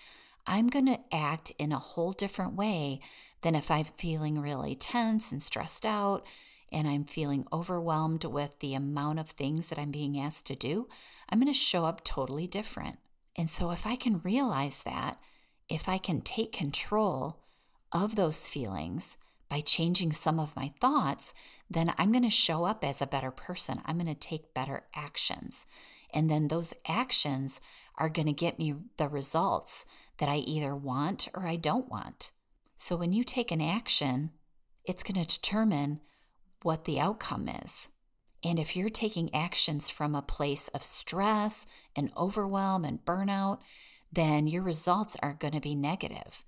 I'm 0.48 0.66
going 0.66 0.88
to 0.88 1.00
act 1.12 1.52
in 1.60 1.72
a 1.72 1.78
whole 1.78 2.14
different 2.14 2.56
way 2.56 3.00
than 3.44 3.54
if 3.54 3.70
I'm 3.70 3.84
feeling 3.84 4.42
really 4.42 4.74
tense 4.74 5.32
and 5.32 5.40
stressed 5.40 5.86
out 5.86 6.26
and 6.72 6.88
I'm 6.88 7.04
feeling 7.04 7.46
overwhelmed 7.54 8.26
with 8.26 8.58
the 8.58 8.74
amount 8.74 9.20
of 9.20 9.30
things 9.30 9.70
that 9.70 9.78
I'm 9.78 9.92
being 9.92 10.20
asked 10.20 10.48
to 10.48 10.56
do, 10.56 10.88
I'm 11.30 11.40
going 11.40 11.54
to 11.54 11.54
show 11.54 11.86
up 11.86 12.04
totally 12.04 12.48
different. 12.48 12.98
And 13.38 13.50
so, 13.50 13.72
if 13.72 13.86
I 13.86 13.96
can 13.96 14.22
realize 14.24 14.84
that, 14.84 15.18
if 15.70 15.88
I 15.88 15.98
can 15.98 16.22
take 16.22 16.52
control 16.52 17.42
of 17.92 18.16
those 18.16 18.48
feelings 18.48 19.18
by 19.50 19.62
changing 19.62 20.12
some 20.12 20.40
of 20.40 20.56
my 20.56 20.74
thoughts, 20.80 21.34
then 21.70 21.94
I'm 21.98 22.12
going 22.12 22.24
to 22.24 22.30
show 22.30 22.66
up 22.66 22.84
as 22.84 23.02
a 23.02 23.08
better 23.08 23.32
person. 23.32 23.82
I'm 23.86 23.98
going 23.98 24.14
to 24.14 24.16
take 24.16 24.54
better 24.54 24.84
actions. 24.96 25.68
And 26.14 26.30
then 26.30 26.48
those 26.48 26.74
actions 26.88 27.62
are 27.98 28.10
going 28.10 28.28
to 28.28 28.34
get 28.34 28.60
me 28.60 28.76
the 28.98 29.08
results 29.08 29.86
that 30.18 30.30
I 30.30 30.38
either 30.38 30.76
want 30.76 31.30
or 31.34 31.48
I 31.48 31.56
don't 31.56 31.90
want. 31.90 32.32
So, 32.76 32.96
when 32.96 33.14
you 33.14 33.24
take 33.24 33.52
an 33.52 33.62
action, 33.62 34.32
it's 34.84 35.04
going 35.04 35.24
to 35.24 35.36
determine 35.40 36.02
what 36.64 36.86
the 36.86 37.00
outcome 37.00 37.48
is. 37.48 37.90
And 38.44 38.58
if 38.58 38.76
you're 38.76 38.90
taking 38.90 39.34
actions 39.34 39.90
from 39.90 40.16
a 40.16 40.22
place 40.22 40.68
of 40.70 40.84
stress 40.84 41.68
and 41.96 42.12
overwhelm 42.18 42.84
and 42.84 43.04
burnout, 43.06 43.60
then 44.12 44.48
your 44.48 44.64
results 44.64 45.16
are 45.22 45.34
going 45.34 45.54
to 45.54 45.60
be 45.60 45.76
negative. 45.76 46.44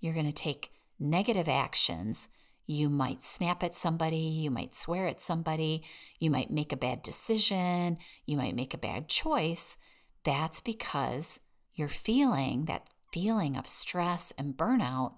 You're 0.00 0.14
going 0.14 0.26
to 0.26 0.32
take 0.32 0.72
negative 0.98 1.48
actions. 1.48 2.30
You 2.66 2.88
might 2.88 3.22
snap 3.22 3.62
at 3.62 3.74
somebody, 3.74 4.16
you 4.16 4.50
might 4.50 4.74
swear 4.74 5.06
at 5.06 5.20
somebody, 5.20 5.82
you 6.18 6.30
might 6.30 6.50
make 6.50 6.72
a 6.72 6.76
bad 6.76 7.02
decision, 7.02 7.98
you 8.24 8.36
might 8.36 8.56
make 8.56 8.72
a 8.72 8.78
bad 8.78 9.08
choice. 9.08 9.76
That's 10.24 10.60
because 10.60 11.40
you're 11.74 11.88
feeling 11.88 12.64
that 12.66 12.88
feeling 13.12 13.56
of 13.56 13.66
stress 13.66 14.32
and 14.38 14.56
burnout 14.56 15.14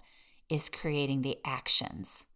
is 0.49 0.69
creating 0.69 1.21
the 1.21 1.37
actions 1.45 2.27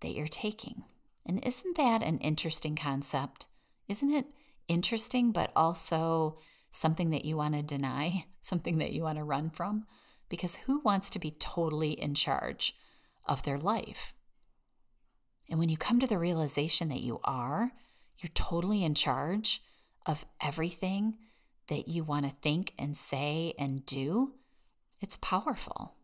that 0.00 0.12
you're 0.12 0.26
taking. 0.26 0.84
And 1.26 1.44
isn't 1.44 1.76
that 1.76 2.02
an 2.02 2.18
interesting 2.18 2.76
concept? 2.76 3.48
Isn't 3.88 4.12
it 4.12 4.26
interesting, 4.68 5.32
but 5.32 5.50
also 5.56 6.38
something 6.70 7.10
that 7.10 7.24
you 7.24 7.36
want 7.36 7.54
to 7.54 7.62
deny, 7.62 8.26
something 8.40 8.78
that 8.78 8.92
you 8.92 9.02
want 9.02 9.18
to 9.18 9.24
run 9.24 9.50
from? 9.50 9.86
Because 10.28 10.56
who 10.56 10.80
wants 10.80 11.10
to 11.10 11.18
be 11.18 11.30
totally 11.30 11.92
in 11.92 12.14
charge 12.14 12.74
of 13.26 13.42
their 13.42 13.58
life? 13.58 14.14
And 15.48 15.58
when 15.58 15.68
you 15.68 15.76
come 15.76 16.00
to 16.00 16.06
the 16.06 16.18
realization 16.18 16.88
that 16.88 17.00
you 17.00 17.20
are, 17.24 17.72
you're 18.18 18.30
totally 18.34 18.82
in 18.82 18.94
charge 18.94 19.62
of 20.04 20.24
everything 20.40 21.18
that 21.68 21.88
you 21.88 22.04
want 22.04 22.24
to 22.24 22.32
think 22.32 22.72
and 22.78 22.96
say 22.96 23.54
and 23.58 23.84
do, 23.84 24.34
it's 25.00 25.16
powerful. 25.18 25.94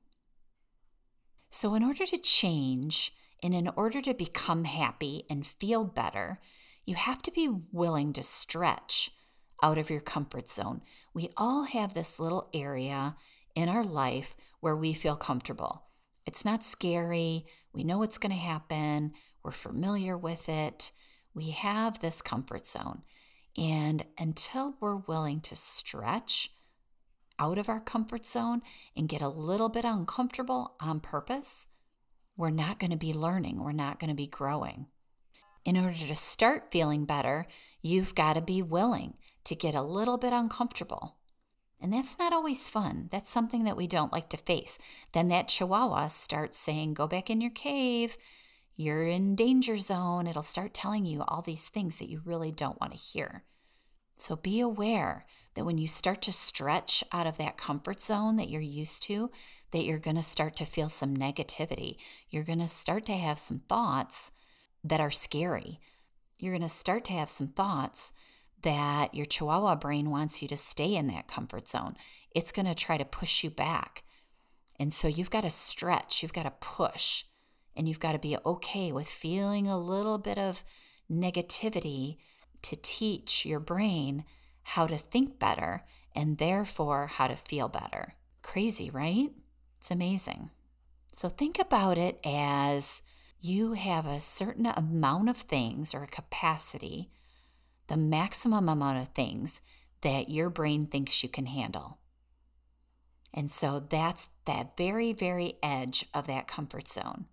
So, 1.51 1.75
in 1.75 1.83
order 1.83 2.07
to 2.07 2.19
change 2.19 3.13
and 3.43 3.55
in 3.55 3.69
order 3.77 4.01
to 4.03 4.15
become 4.15 4.65
happy 4.65 5.25
and 5.29 5.47
feel 5.47 5.85
better, 5.85 6.41
you 6.85 6.95
have 6.95 7.23
to 7.23 7.31
be 7.31 7.49
willing 7.71 8.13
to 8.13 8.23
stretch 8.23 9.11
out 9.63 9.79
of 9.79 9.91
your 9.91 10.01
comfort 10.01 10.49
zone. 10.49 10.83
We 11.15 11.31
all 11.37 11.65
have 11.65 11.95
this 11.95 12.19
little 12.19 12.49
area 12.53 13.17
in 13.55 13.69
our 13.69 13.85
life 13.85 14.37
where 14.61 14.77
we 14.77 14.93
feel 14.93 15.17
comfortable. 15.17 15.85
It's 16.27 16.45
not 16.45 16.65
scary. 16.65 17.47
We 17.73 17.85
know 17.85 17.99
what's 17.99 18.19
going 18.19 18.33
to 18.33 18.39
happen. 18.39 19.13
We're 19.43 19.51
familiar 19.51 20.17
with 20.17 20.49
it. 20.49 20.93
We 21.35 21.51
have 21.51 22.01
this 22.01 22.23
comfort 22.23 22.67
zone. 22.67 23.03
And 23.57 24.05
until 24.19 24.77
we're 24.81 24.97
willing 24.97 25.41
to 25.43 25.57
stretch 25.57 26.51
out 27.39 27.59
of 27.59 27.69
our 27.69 27.81
comfort 27.81 28.25
zone 28.25 28.63
and 28.97 29.09
get 29.09 29.21
a 29.21 29.29
little 29.29 29.69
bit 29.69 29.85
uncomfortable 29.85 30.77
on 30.81 31.01
purpose, 31.01 31.67
we're 32.37 32.51
not 32.51 32.79
going 32.79 32.91
to 32.91 32.97
be 32.97 33.13
learning. 33.13 33.63
We're 33.63 33.73
not 33.73 33.99
going 33.99 34.11
to 34.11 34.17
be 34.17 34.27
growing. 34.27 34.87
In 35.65 35.77
order 35.77 35.97
to 35.97 36.15
start 36.15 36.73
feeling 36.73 37.05
better, 37.05 37.47
you've 37.81 38.15
got 38.15 38.35
to 38.35 38.43
be 38.43 38.63
willing 38.63 39.15
to 39.45 39.55
get 39.55 39.75
a 39.75 39.83
little 39.83 40.19
bit 40.19 40.33
uncomfortable. 40.33 41.17
And 41.81 41.93
that's 41.93 42.19
not 42.19 42.33
always 42.33 42.69
fun. 42.69 43.09
That's 43.11 43.31
something 43.31 43.65
that 43.65 43.77
we 43.77 43.87
don't 43.87 44.13
like 44.13 44.29
to 44.31 44.37
face. 44.37 44.79
Then 45.13 45.29
that 45.29 45.49
chihuahua 45.49 46.09
starts 46.09 46.59
saying, 46.59 46.95
Go 46.95 47.07
back 47.07 47.29
in 47.29 47.41
your 47.41 47.51
cave 47.51 48.17
you're 48.77 49.07
in 49.07 49.35
danger 49.35 49.77
zone. 49.77 50.27
It'll 50.27 50.43
start 50.43 50.73
telling 50.73 51.05
you 51.05 51.23
all 51.29 51.43
these 51.43 51.69
things 51.69 51.99
that 51.99 52.09
you 52.09 52.23
really 52.25 52.53
don't 52.53 52.81
want 52.81 52.93
to 52.93 52.99
hear. 52.99 53.45
So 54.17 54.37
be 54.37 54.61
aware 54.61 55.27
that 55.55 55.65
when 55.65 55.79
you 55.79 55.87
start 55.87 56.23
to 56.23 56.33
stretch 56.33 57.05
out 57.13 57.27
of 57.27 57.37
that 57.39 57.57
comfort 57.57 58.01
zone 58.01 58.37
that 58.37 58.51
you're 58.51 58.61
used 58.61 59.03
to, 59.05 59.31
that 59.73 59.85
you're 59.85 59.99
going 59.99 60.17
to 60.17 60.23
start 60.23 60.57
to 60.57 60.65
feel 60.65 60.89
some 60.89 61.17
negativity. 61.17 61.97
You're 62.31 62.45
going 62.45 62.59
to 62.61 62.69
start 62.69 63.07
to 63.07 63.13
have 63.13 63.39
some 63.39 63.61
thoughts 63.69 64.33
that 64.85 65.01
are 65.01 65.11
scary. 65.11 65.81
You're 66.39 66.53
going 66.53 66.63
to 66.63 66.69
start 66.69 67.05
to 67.07 67.13
have 67.13 67.31
some 67.31 67.49
thoughts 67.49 68.13
that 68.63 69.15
your 69.15 69.27
chihuahua 69.27 69.77
brain 69.77 70.11
wants 70.11 70.41
you 70.41 70.49
to 70.49 70.57
stay 70.57 70.95
in 70.95 71.07
that 71.09 71.29
comfort 71.29 71.69
zone. 71.69 71.97
It's 72.35 72.53
going 72.53 72.67
to 72.67 72.75
try 72.75 72.97
to 72.97 73.05
push 73.05 73.45
you 73.45 73.51
back. 73.51 74.05
And 74.79 74.93
so 74.93 75.09
you've 75.09 75.31
got 75.31 75.43
to 75.43 75.51
stretch, 75.51 76.23
you've 76.23 76.33
got 76.33 76.45
to 76.45 76.53
push. 76.61 77.25
And 77.75 77.89
you've 77.89 78.01
got 78.01 78.13
to 78.13 78.19
be 78.19 78.37
okay 78.45 78.93
with 78.93 79.09
feeling 79.09 79.67
a 79.67 79.79
little 79.79 80.19
bit 80.19 80.39
of 80.39 80.63
negativity 81.11 82.19
to 82.63 82.77
teach 82.77 83.47
your 83.47 83.61
brain 83.61 84.25
how 84.63 84.87
to 84.87 84.97
think 84.97 85.39
better 85.39 85.85
and 86.15 86.39
therefore 86.39 87.07
how 87.07 87.27
to 87.27 87.37
feel 87.37 87.69
better. 87.69 88.15
Crazy, 88.43 88.91
right? 88.91 89.31
It's 89.79 89.91
amazing. 89.91 90.51
So 91.13 91.29
think 91.29 91.59
about 91.59 91.99
it 91.99 92.19
as 92.25 93.03
you 93.41 93.73
have 93.73 94.07
a 94.07 94.21
certain 94.21 94.67
amount 94.67 95.29
of 95.29 95.37
things 95.37 95.95
or 95.95 96.05
a 96.05 96.09
capacity, 96.09 97.11
the 97.89 97.97
maximum 97.97 98.69
amount 98.69 98.99
of 98.99 99.09
things 99.09 99.61
that 100.03 100.31
your 100.31 100.49
brain 100.49 100.87
thinks 100.87 101.23
you 101.23 101.29
can 101.29 101.47
handle. 101.47 101.99
And 103.35 103.51
so 103.51 103.81
that's 103.81 104.29
that 104.45 104.77
very, 104.77 105.13
very 105.13 105.55
edge 105.63 106.07
of 106.15 106.27
that 106.27 106.47
comfort 106.47 106.87
zone. 106.87 107.27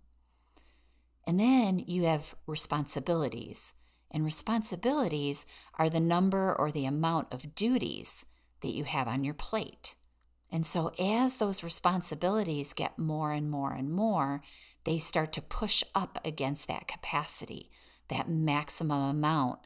And 1.26 1.38
then 1.38 1.78
you 1.86 2.04
have 2.04 2.34
responsibilities. 2.46 3.74
And 4.10 4.24
responsibilities 4.24 5.46
are 5.78 5.88
the 5.88 6.00
number 6.00 6.54
or 6.54 6.70
the 6.70 6.86
amount 6.86 7.32
of 7.32 7.54
duties 7.54 8.26
that 8.62 8.74
you 8.74 8.84
have 8.84 9.06
on 9.06 9.24
your 9.24 9.34
plate. 9.34 9.94
And 10.50 10.66
so, 10.66 10.92
as 10.98 11.36
those 11.36 11.62
responsibilities 11.62 12.74
get 12.74 12.98
more 12.98 13.32
and 13.32 13.50
more 13.50 13.72
and 13.72 13.90
more, 13.90 14.42
they 14.84 14.98
start 14.98 15.32
to 15.34 15.42
push 15.42 15.84
up 15.94 16.18
against 16.24 16.66
that 16.66 16.88
capacity, 16.88 17.70
that 18.08 18.28
maximum 18.28 19.10
amount 19.10 19.60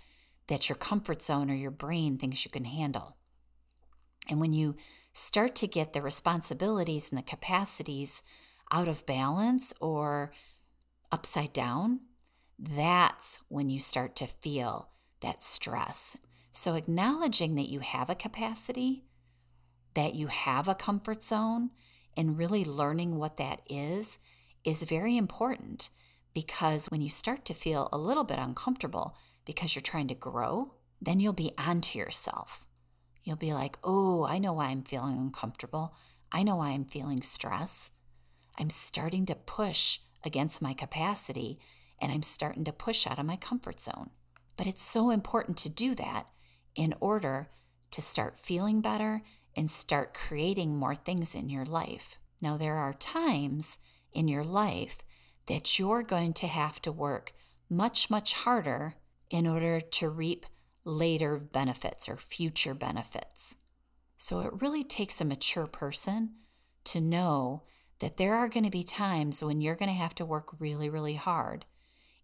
that 0.49 0.69
your 0.69 0.77
comfort 0.77 1.23
zone 1.23 1.51
or 1.51 1.55
your 1.55 1.71
brain 1.71 2.19
thinks 2.19 2.45
you 2.45 2.51
can 2.51 2.65
handle. 2.65 3.17
And 4.29 4.41
when 4.41 4.53
you 4.53 4.77
start 5.13 5.55
to 5.57 5.67
get 5.67 5.93
the 5.93 6.03
responsibilities 6.03 7.11
and 7.11 7.19
the 7.19 7.23
capacities 7.23 8.23
out 8.71 8.89
of 8.89 9.07
balance 9.07 9.73
or 9.81 10.33
upside 11.13 11.53
down, 11.53 12.01
that's 12.59 13.41
when 13.49 13.69
you 13.69 13.81
start 13.81 14.17
to 14.17 14.27
feel 14.27 14.91
that 15.21 15.43
stress. 15.43 16.17
So, 16.53 16.75
acknowledging 16.75 17.57
that 17.57 17.69
you 17.69 17.81
have 17.81 18.09
a 18.09 18.15
capacity, 18.15 19.05
that 19.95 20.15
you 20.15 20.29
have 20.29 20.69
a 20.69 20.75
comfort 20.75 21.23
zone, 21.23 21.71
and 22.17 22.39
really 22.39 22.65
learning 22.65 23.17
what 23.17 23.39
that 23.39 23.61
is, 23.69 24.19
is 24.65 24.85
very 24.85 25.17
important 25.17 25.91
because 26.33 26.87
when 26.87 27.01
you 27.01 27.11
start 27.11 27.45
to 27.45 27.55
feel 27.55 27.89
a 27.93 27.99
little 27.99 28.25
bit 28.25 28.39
uncomfortable 28.39 29.17
because 29.45 29.75
you're 29.75 29.83
trying 29.83 30.09
to 30.09 30.15
grow, 30.15 30.75
then 31.01 31.21
you'll 31.21 31.33
be 31.33 31.53
onto 31.59 31.99
yourself. 31.99 32.67
You'll 33.23 33.37
be 33.37 33.55
like, 33.55 33.79
oh, 33.83 34.25
I 34.25 34.39
know 34.39 34.53
why 34.53 34.67
I'm 34.67 34.83
feeling 34.83 35.17
uncomfortable. 35.17 35.95
I 36.31 36.43
know 36.43 36.57
why 36.57 36.71
I'm 36.71 36.85
feeling 36.85 37.23
stress. 37.23 37.93
I'm 38.59 38.71
starting 38.71 39.27
to 39.27 39.35
push 39.35 40.01
against 40.25 40.63
my 40.63 40.75
capacity 40.75 41.59
and 42.05 42.13
I'm 42.13 42.23
starting 42.23 42.65
to 42.65 42.73
push 42.73 43.07
out 43.07 43.19
of 43.19 43.25
my 43.25 43.37
comfort 43.37 43.81
zone. 43.81 44.11
But 44.59 44.67
it's 44.67 44.83
so 44.83 45.09
important 45.09 45.57
to 45.59 45.71
do 45.71 45.95
that 45.95 46.27
in 46.77 46.95
order 47.01 47.49
to 47.93 48.03
start 48.03 48.37
feeling 48.37 48.83
better 48.83 49.23
and 49.57 49.71
start 49.71 50.13
creating 50.13 50.77
more 50.77 50.95
things 50.95 51.35
in 51.35 51.49
your 51.49 51.65
life. 51.65 52.19
Now, 52.43 52.59
there 52.59 52.77
are 52.77 52.93
times 52.93 53.79
in 54.13 54.29
your 54.29 54.45
life 54.45 54.99
that 55.47 55.79
you're 55.79 56.03
going 56.03 56.35
to 56.35 56.47
have 56.47 56.83
to 56.83 56.93
work 56.93 57.33
much, 57.71 58.11
much 58.11 58.35
harder 58.35 58.97
in 59.31 59.47
order 59.47 59.81
to 59.81 60.11
reap 60.11 60.45
later 60.85 61.39
benefits 61.39 62.07
or 62.07 62.19
future 62.19 62.75
benefits. 62.75 63.57
So 64.19 64.41
it 64.41 64.61
really 64.61 64.85
takes 64.85 65.23
a 65.23 65.25
mature 65.25 65.67
person 65.67 66.35
to 66.85 67.01
know 67.01 67.63
that 68.01 68.19
there 68.19 68.35
are 68.35 68.49
going 68.49 68.65
to 68.65 68.71
be 68.71 68.85
times 68.85 69.43
when 69.43 69.63
you're 69.63 69.75
going 69.75 69.89
to 69.89 69.95
have 69.95 70.15
to 70.17 70.27
work 70.27 70.49
really, 70.59 70.91
really 70.91 71.15
hard 71.15 71.65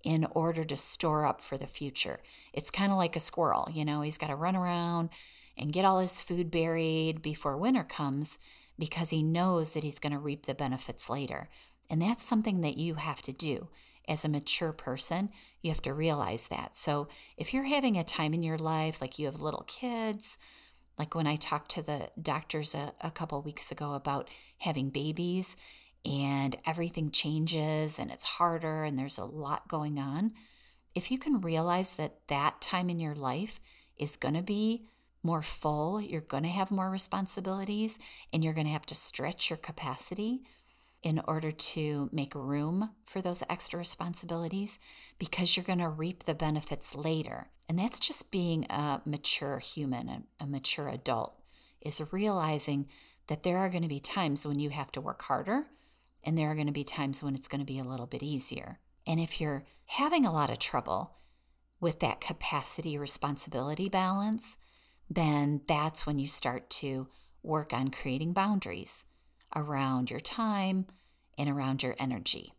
in 0.02 0.26
order 0.32 0.64
to 0.64 0.76
store 0.76 1.26
up 1.26 1.40
for 1.40 1.58
the 1.58 1.66
future. 1.66 2.20
It's 2.52 2.70
kind 2.70 2.90
of 2.90 2.98
like 2.98 3.16
a 3.16 3.20
squirrel, 3.20 3.68
you 3.72 3.84
know, 3.84 4.00
he's 4.00 4.18
got 4.18 4.28
to 4.28 4.34
run 4.34 4.56
around 4.56 5.10
and 5.56 5.72
get 5.72 5.84
all 5.84 5.98
his 6.00 6.22
food 6.22 6.50
buried 6.50 7.22
before 7.22 7.56
winter 7.56 7.84
comes 7.84 8.38
because 8.78 9.10
he 9.10 9.22
knows 9.22 9.72
that 9.72 9.84
he's 9.84 9.98
going 9.98 10.12
to 10.12 10.18
reap 10.18 10.46
the 10.46 10.54
benefits 10.54 11.10
later. 11.10 11.48
And 11.90 12.00
that's 12.00 12.24
something 12.24 12.62
that 12.62 12.78
you 12.78 12.94
have 12.94 13.20
to 13.22 13.32
do. 13.32 13.68
As 14.08 14.24
a 14.24 14.28
mature 14.28 14.72
person, 14.72 15.28
you 15.60 15.70
have 15.70 15.82
to 15.82 15.92
realize 15.92 16.48
that. 16.48 16.76
So 16.76 17.08
if 17.36 17.52
you're 17.52 17.64
having 17.64 17.96
a 17.96 18.04
time 18.04 18.32
in 18.32 18.42
your 18.42 18.56
life, 18.56 19.00
like 19.00 19.18
you 19.18 19.26
have 19.26 19.42
little 19.42 19.64
kids, 19.68 20.38
like 20.98 21.14
when 21.14 21.26
I 21.26 21.36
talked 21.36 21.70
to 21.72 21.82
the 21.82 22.10
doctors 22.20 22.74
a, 22.74 22.94
a 23.00 23.10
couple 23.10 23.40
weeks 23.42 23.70
ago 23.70 23.92
about 23.94 24.28
having 24.58 24.90
babies 24.90 25.56
and 26.04 26.56
everything 26.66 27.10
changes 27.10 27.98
and 27.98 28.10
it's 28.10 28.24
harder 28.24 28.84
and 28.84 28.98
there's 28.98 29.18
a 29.18 29.24
lot 29.24 29.68
going 29.68 29.98
on. 29.98 30.32
If 30.94 31.10
you 31.10 31.18
can 31.18 31.40
realize 31.40 31.94
that 31.94 32.26
that 32.28 32.60
time 32.60 32.90
in 32.90 32.98
your 32.98 33.14
life 33.14 33.60
is 33.96 34.16
going 34.16 34.34
to 34.34 34.42
be 34.42 34.84
more 35.22 35.42
full, 35.42 36.00
you're 36.00 36.20
going 36.20 36.42
to 36.44 36.48
have 36.48 36.70
more 36.70 36.90
responsibilities, 36.90 37.98
and 38.32 38.42
you're 38.42 38.54
going 38.54 38.66
to 38.66 38.72
have 38.72 38.86
to 38.86 38.94
stretch 38.94 39.50
your 39.50 39.58
capacity 39.58 40.40
in 41.02 41.20
order 41.26 41.50
to 41.50 42.08
make 42.12 42.34
room 42.34 42.90
for 43.04 43.20
those 43.20 43.42
extra 43.48 43.78
responsibilities 43.78 44.78
because 45.18 45.56
you're 45.56 45.64
going 45.64 45.78
to 45.78 45.88
reap 45.88 46.24
the 46.24 46.34
benefits 46.34 46.94
later. 46.94 47.48
And 47.68 47.78
that's 47.78 48.00
just 48.00 48.30
being 48.30 48.66
a 48.68 49.00
mature 49.04 49.58
human, 49.58 50.24
a, 50.40 50.46
mature 50.46 50.88
adult, 50.88 51.40
is 51.80 52.02
realizing 52.12 52.88
that 53.28 53.42
there 53.42 53.58
are 53.58 53.68
going 53.68 53.82
to 53.82 53.88
be 53.88 54.00
times 54.00 54.46
when 54.46 54.58
you 54.58 54.70
have 54.70 54.92
to 54.92 55.00
work 55.00 55.22
harder 55.22 55.66
and 56.24 56.36
there 56.36 56.50
are 56.50 56.54
going 56.54 56.66
to 56.66 56.72
be 56.72 56.84
times 56.84 57.22
when 57.22 57.34
it's 57.34 57.48
going 57.48 57.60
to 57.60 57.64
be 57.64 57.78
a 57.78 57.84
little 57.84 58.06
bit 58.06 58.22
easier. 58.22 58.78
And 59.06 59.18
if 59.18 59.40
you're 59.40 59.64
having 59.86 60.24
a 60.24 60.32
lot 60.32 60.50
of 60.50 60.58
trouble 60.58 61.16
with 61.80 62.00
that 62.00 62.20
capacity 62.20 62.98
responsibility 62.98 63.88
balance, 63.88 64.58
then 65.08 65.62
that's 65.66 66.06
when 66.06 66.18
you 66.18 66.26
start 66.26 66.70
to 66.70 67.08
work 67.42 67.72
on 67.72 67.88
creating 67.88 68.32
boundaries 68.32 69.06
around 69.56 70.10
your 70.10 70.20
time 70.20 70.86
and 71.38 71.48
around 71.48 71.82
your 71.82 71.96
energy. 71.98 72.52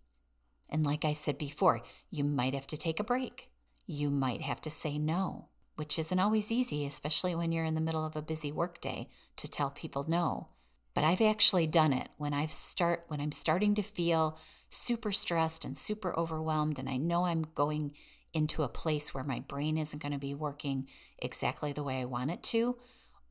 And 0.69 0.85
like 0.85 1.05
I 1.05 1.13
said 1.13 1.37
before, 1.37 1.81
you 2.09 2.23
might 2.23 2.53
have 2.53 2.67
to 2.67 2.77
take 2.77 2.99
a 2.99 3.03
break. 3.03 3.49
You 3.85 4.09
might 4.09 4.41
have 4.41 4.61
to 4.61 4.69
say 4.69 4.97
no, 4.97 5.49
which 5.75 5.99
isn't 5.99 6.19
always 6.19 6.51
easy, 6.51 6.85
especially 6.85 7.35
when 7.35 7.51
you're 7.51 7.65
in 7.65 7.75
the 7.75 7.81
middle 7.81 8.05
of 8.05 8.15
a 8.15 8.21
busy 8.21 8.51
workday 8.51 9.07
to 9.37 9.47
tell 9.47 9.69
people 9.69 10.05
no. 10.07 10.47
But 10.93 11.03
I've 11.03 11.21
actually 11.21 11.67
done 11.67 11.93
it 11.93 12.09
when 12.17 12.33
I 12.33 12.45
start 12.47 13.05
when 13.07 13.21
I'm 13.21 13.31
starting 13.31 13.75
to 13.75 13.81
feel 13.81 14.37
super 14.69 15.11
stressed 15.11 15.63
and 15.65 15.75
super 15.75 16.17
overwhelmed 16.17 16.79
and 16.79 16.89
I 16.89 16.97
know 16.97 17.25
I'm 17.25 17.43
going 17.55 17.93
into 18.33 18.63
a 18.63 18.69
place 18.69 19.13
where 19.13 19.23
my 19.23 19.39
brain 19.39 19.77
isn't 19.77 20.01
going 20.01 20.13
to 20.13 20.17
be 20.17 20.33
working 20.33 20.87
exactly 21.19 21.73
the 21.73 21.83
way 21.83 21.99
I 21.99 22.05
want 22.05 22.31
it 22.31 22.43
to 22.43 22.77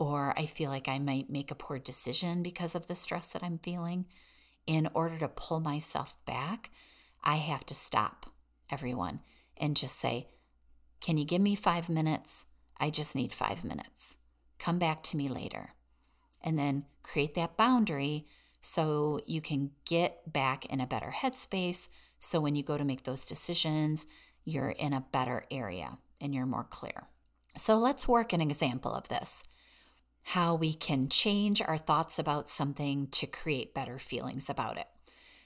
or 0.00 0.32
I 0.36 0.46
feel 0.46 0.70
like 0.70 0.88
I 0.88 0.98
might 0.98 1.28
make 1.28 1.50
a 1.50 1.54
poor 1.54 1.78
decision 1.78 2.42
because 2.42 2.74
of 2.74 2.86
the 2.86 2.94
stress 2.94 3.34
that 3.34 3.44
I'm 3.44 3.58
feeling. 3.58 4.06
In 4.66 4.88
order 4.94 5.18
to 5.18 5.28
pull 5.28 5.60
myself 5.60 6.16
back, 6.24 6.70
I 7.22 7.36
have 7.36 7.66
to 7.66 7.74
stop 7.74 8.26
everyone 8.70 9.20
and 9.58 9.76
just 9.76 9.98
say, 9.98 10.28
Can 11.00 11.18
you 11.18 11.26
give 11.26 11.42
me 11.42 11.54
five 11.54 11.90
minutes? 11.90 12.46
I 12.78 12.88
just 12.88 13.14
need 13.14 13.32
five 13.32 13.62
minutes. 13.62 14.18
Come 14.58 14.78
back 14.78 15.02
to 15.04 15.18
me 15.18 15.28
later. 15.28 15.74
And 16.42 16.58
then 16.58 16.84
create 17.02 17.34
that 17.34 17.56
boundary 17.56 18.26
so 18.60 19.20
you 19.26 19.40
can 19.40 19.70
get 19.84 20.32
back 20.32 20.66
in 20.66 20.80
a 20.80 20.86
better 20.86 21.14
headspace. 21.16 21.88
So 22.18 22.40
when 22.40 22.54
you 22.54 22.62
go 22.62 22.76
to 22.76 22.84
make 22.84 23.04
those 23.04 23.24
decisions, 23.24 24.06
you're 24.44 24.70
in 24.70 24.92
a 24.92 25.04
better 25.12 25.44
area 25.50 25.98
and 26.20 26.34
you're 26.34 26.46
more 26.46 26.66
clear. 26.68 27.08
So 27.56 27.78
let's 27.78 28.08
work 28.08 28.32
an 28.32 28.40
example 28.40 28.92
of 28.94 29.08
this 29.08 29.44
how 30.22 30.54
we 30.54 30.72
can 30.72 31.08
change 31.08 31.62
our 31.62 31.78
thoughts 31.78 32.18
about 32.18 32.48
something 32.48 33.08
to 33.08 33.26
create 33.26 33.74
better 33.74 33.98
feelings 33.98 34.50
about 34.50 34.78
it. 34.78 34.86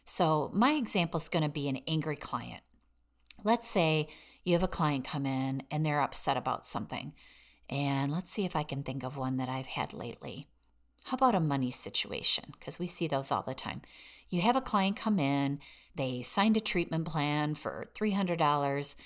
So, 0.04 0.50
my 0.52 0.72
example 0.72 1.18
is 1.18 1.28
going 1.28 1.44
to 1.44 1.48
be 1.48 1.68
an 1.68 1.80
angry 1.88 2.16
client. 2.16 2.60
Let's 3.42 3.68
say 3.68 4.08
you 4.42 4.52
have 4.52 4.62
a 4.62 4.68
client 4.68 5.06
come 5.06 5.24
in 5.26 5.62
and 5.70 5.84
they're 5.84 6.02
upset 6.02 6.36
about 6.36 6.66
something. 6.66 7.14
And 7.70 8.12
let's 8.12 8.30
see 8.30 8.44
if 8.44 8.54
I 8.54 8.62
can 8.62 8.82
think 8.82 9.02
of 9.02 9.16
one 9.16 9.38
that 9.38 9.48
I've 9.48 9.66
had 9.66 9.94
lately. 9.94 10.48
How 11.04 11.16
about 11.16 11.34
a 11.34 11.40
money 11.40 11.70
situation? 11.70 12.52
Because 12.58 12.78
we 12.78 12.86
see 12.86 13.06
those 13.06 13.30
all 13.30 13.42
the 13.42 13.54
time. 13.54 13.82
You 14.30 14.40
have 14.40 14.56
a 14.56 14.60
client 14.60 14.96
come 14.96 15.18
in, 15.18 15.60
they 15.94 16.22
signed 16.22 16.56
a 16.56 16.60
treatment 16.60 17.04
plan 17.04 17.54
for 17.54 17.86
$300 17.94 18.96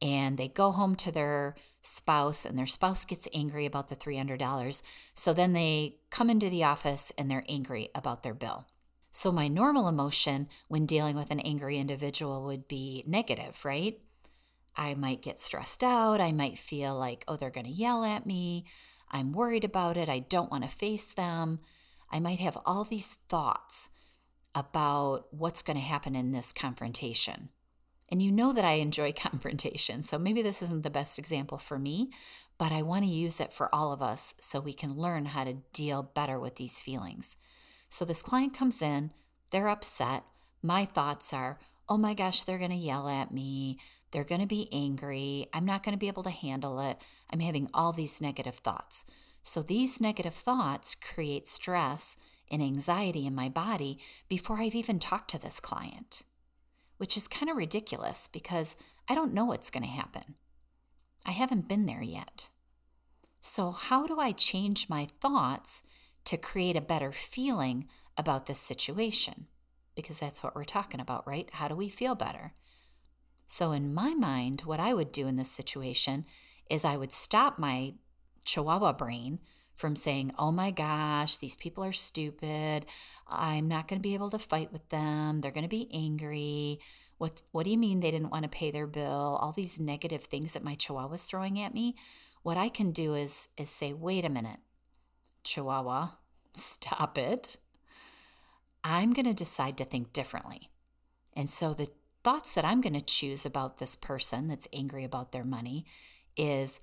and 0.00 0.38
they 0.38 0.48
go 0.48 0.70
home 0.70 0.94
to 0.96 1.10
their 1.10 1.56
spouse 1.80 2.44
and 2.44 2.56
their 2.56 2.66
spouse 2.66 3.04
gets 3.04 3.28
angry 3.34 3.66
about 3.66 3.88
the 3.88 3.96
$300. 3.96 4.82
So 5.12 5.32
then 5.32 5.52
they 5.52 5.96
come 6.10 6.30
into 6.30 6.48
the 6.48 6.64
office 6.64 7.12
and 7.18 7.30
they're 7.30 7.44
angry 7.48 7.90
about 7.94 8.22
their 8.22 8.34
bill. 8.34 8.66
So 9.10 9.32
my 9.32 9.48
normal 9.48 9.88
emotion 9.88 10.48
when 10.68 10.86
dealing 10.86 11.16
with 11.16 11.30
an 11.30 11.40
angry 11.40 11.78
individual 11.78 12.44
would 12.44 12.68
be 12.68 13.02
negative, 13.06 13.64
right? 13.64 13.98
I 14.76 14.94
might 14.94 15.22
get 15.22 15.40
stressed 15.40 15.82
out. 15.82 16.20
I 16.20 16.30
might 16.30 16.56
feel 16.56 16.96
like, 16.96 17.24
oh, 17.26 17.34
they're 17.34 17.50
going 17.50 17.66
to 17.66 17.72
yell 17.72 18.04
at 18.04 18.26
me. 18.26 18.64
I'm 19.10 19.32
worried 19.32 19.64
about 19.64 19.96
it. 19.96 20.08
I 20.08 20.20
don't 20.20 20.50
want 20.50 20.64
to 20.64 20.70
face 20.70 21.12
them. 21.12 21.58
I 22.10 22.20
might 22.20 22.40
have 22.40 22.58
all 22.64 22.84
these 22.84 23.14
thoughts 23.28 23.90
about 24.54 25.26
what's 25.30 25.62
going 25.62 25.76
to 25.76 25.82
happen 25.82 26.14
in 26.14 26.32
this 26.32 26.52
confrontation. 26.52 27.50
And 28.10 28.22
you 28.22 28.32
know 28.32 28.52
that 28.52 28.64
I 28.64 28.74
enjoy 28.74 29.12
confrontation, 29.16 30.02
so 30.02 30.18
maybe 30.18 30.42
this 30.42 30.62
isn't 30.62 30.82
the 30.82 30.90
best 30.90 31.18
example 31.18 31.58
for 31.58 31.78
me, 31.78 32.10
but 32.56 32.72
I 32.72 32.82
want 32.82 33.04
to 33.04 33.10
use 33.10 33.40
it 33.40 33.52
for 33.52 33.72
all 33.74 33.92
of 33.92 34.02
us 34.02 34.34
so 34.40 34.58
we 34.58 34.72
can 34.72 34.96
learn 34.96 35.26
how 35.26 35.44
to 35.44 35.58
deal 35.72 36.02
better 36.02 36.40
with 36.40 36.56
these 36.56 36.80
feelings. 36.80 37.36
So 37.88 38.04
this 38.04 38.22
client 38.22 38.54
comes 38.54 38.82
in, 38.82 39.12
they're 39.50 39.68
upset. 39.68 40.24
My 40.62 40.84
thoughts 40.84 41.32
are, 41.32 41.58
oh 41.88 41.96
my 41.96 42.14
gosh, 42.14 42.42
they're 42.42 42.58
going 42.58 42.70
to 42.70 42.76
yell 42.76 43.08
at 43.08 43.32
me. 43.32 43.78
They're 44.10 44.24
going 44.24 44.40
to 44.40 44.46
be 44.46 44.68
angry. 44.72 45.48
I'm 45.52 45.66
not 45.66 45.82
going 45.82 45.92
to 45.92 45.98
be 45.98 46.08
able 46.08 46.22
to 46.22 46.30
handle 46.30 46.80
it. 46.80 46.98
I'm 47.30 47.40
having 47.40 47.68
all 47.74 47.92
these 47.92 48.20
negative 48.20 48.56
thoughts. 48.56 49.04
So 49.42 49.62
these 49.62 50.00
negative 50.00 50.34
thoughts 50.34 50.94
create 50.94 51.46
stress 51.46 52.16
and 52.50 52.62
anxiety 52.62 53.26
in 53.26 53.34
my 53.34 53.48
body 53.48 53.98
before 54.28 54.58
I've 54.58 54.74
even 54.74 54.98
talked 54.98 55.30
to 55.30 55.38
this 55.38 55.60
client 55.60 56.24
which 56.98 57.16
is 57.16 57.26
kind 57.26 57.48
of 57.48 57.56
ridiculous 57.56 58.28
because 58.28 58.76
I 59.08 59.14
don't 59.14 59.32
know 59.32 59.46
what's 59.46 59.70
going 59.70 59.84
to 59.84 59.88
happen. 59.88 60.34
I 61.24 61.30
haven't 61.30 61.68
been 61.68 61.86
there 61.86 62.02
yet. 62.02 62.50
So, 63.40 63.70
how 63.70 64.06
do 64.06 64.20
I 64.20 64.32
change 64.32 64.88
my 64.88 65.08
thoughts 65.20 65.82
to 66.24 66.36
create 66.36 66.76
a 66.76 66.82
better 66.82 67.12
feeling 67.12 67.88
about 68.16 68.46
this 68.46 68.60
situation? 68.60 69.46
Because 69.94 70.20
that's 70.20 70.42
what 70.42 70.54
we're 70.54 70.64
talking 70.64 71.00
about, 71.00 71.26
right? 71.26 71.48
How 71.52 71.68
do 71.68 71.74
we 71.74 71.88
feel 71.88 72.14
better? 72.14 72.52
So, 73.48 73.72
in 73.72 73.94
my 73.94 74.14
mind, 74.14 74.60
what 74.66 74.78
I 74.78 74.92
would 74.92 75.10
do 75.10 75.26
in 75.26 75.36
this 75.36 75.50
situation 75.50 76.26
is 76.70 76.84
I 76.84 76.98
would 76.98 77.12
stop 77.12 77.58
my 77.58 77.94
chihuahua 78.44 78.92
brain 78.92 79.40
from 79.74 79.96
saying, 79.96 80.32
oh 80.38 80.52
my 80.52 80.70
gosh, 80.70 81.38
these 81.38 81.56
people 81.56 81.82
are 81.82 81.92
stupid. 81.92 82.84
I'm 83.26 83.66
not 83.66 83.88
going 83.88 83.98
to 83.98 84.06
be 84.06 84.12
able 84.12 84.28
to 84.30 84.38
fight 84.38 84.70
with 84.70 84.86
them. 84.90 85.40
They're 85.40 85.50
going 85.50 85.62
to 85.62 85.68
be 85.68 85.88
angry. 85.94 86.78
What, 87.16 87.40
what 87.52 87.64
do 87.64 87.70
you 87.70 87.78
mean 87.78 88.00
they 88.00 88.10
didn't 88.10 88.30
want 88.30 88.42
to 88.42 88.50
pay 88.50 88.70
their 88.70 88.86
bill? 88.86 89.38
All 89.40 89.52
these 89.52 89.80
negative 89.80 90.24
things 90.24 90.52
that 90.52 90.62
my 90.64 90.74
chihuahua 90.74 91.08
was 91.08 91.24
throwing 91.24 91.58
at 91.58 91.72
me. 91.72 91.96
What 92.42 92.58
I 92.58 92.68
can 92.68 92.90
do 92.90 93.14
is, 93.14 93.48
is 93.56 93.70
say, 93.70 93.94
wait 93.94 94.26
a 94.26 94.30
minute, 94.30 94.58
chihuahua, 95.42 96.08
stop 96.52 97.16
it. 97.16 97.56
I'm 98.84 99.14
going 99.14 99.26
to 99.26 99.34
decide 99.34 99.78
to 99.78 99.84
think 99.84 100.12
differently. 100.12 100.70
And 101.34 101.48
so 101.48 101.72
the 101.72 101.88
thoughts 102.28 102.54
that 102.54 102.64
I'm 102.66 102.82
going 102.82 102.92
to 102.92 103.00
choose 103.00 103.46
about 103.46 103.78
this 103.78 103.96
person 103.96 104.48
that's 104.48 104.68
angry 104.70 105.02
about 105.02 105.32
their 105.32 105.44
money 105.44 105.86
is 106.36 106.78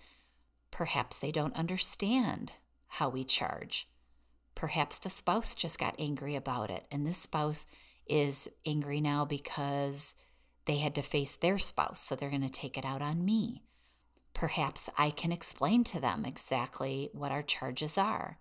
perhaps 0.71 1.19
they 1.19 1.31
don't 1.31 1.55
understand 1.55 2.53
how 2.87 3.09
we 3.09 3.23
charge. 3.23 3.87
Perhaps 4.55 4.97
the 4.97 5.09
spouse 5.11 5.53
just 5.53 5.77
got 5.77 5.93
angry 5.99 6.35
about 6.35 6.71
it, 6.71 6.87
and 6.91 7.05
this 7.05 7.19
spouse 7.19 7.67
is 8.07 8.49
angry 8.65 8.99
now 8.99 9.23
because 9.23 10.15
they 10.65 10.77
had 10.77 10.95
to 10.95 11.03
face 11.03 11.35
their 11.35 11.59
spouse, 11.59 11.99
so 11.99 12.15
they're 12.15 12.31
going 12.31 12.41
to 12.41 12.49
take 12.49 12.75
it 12.75 12.83
out 12.83 13.03
on 13.03 13.23
me. 13.23 13.61
Perhaps 14.33 14.89
I 14.97 15.11
can 15.11 15.31
explain 15.31 15.83
to 15.83 15.99
them 15.99 16.25
exactly 16.25 17.11
what 17.13 17.31
our 17.31 17.43
charges 17.43 17.99
are. 17.99 18.39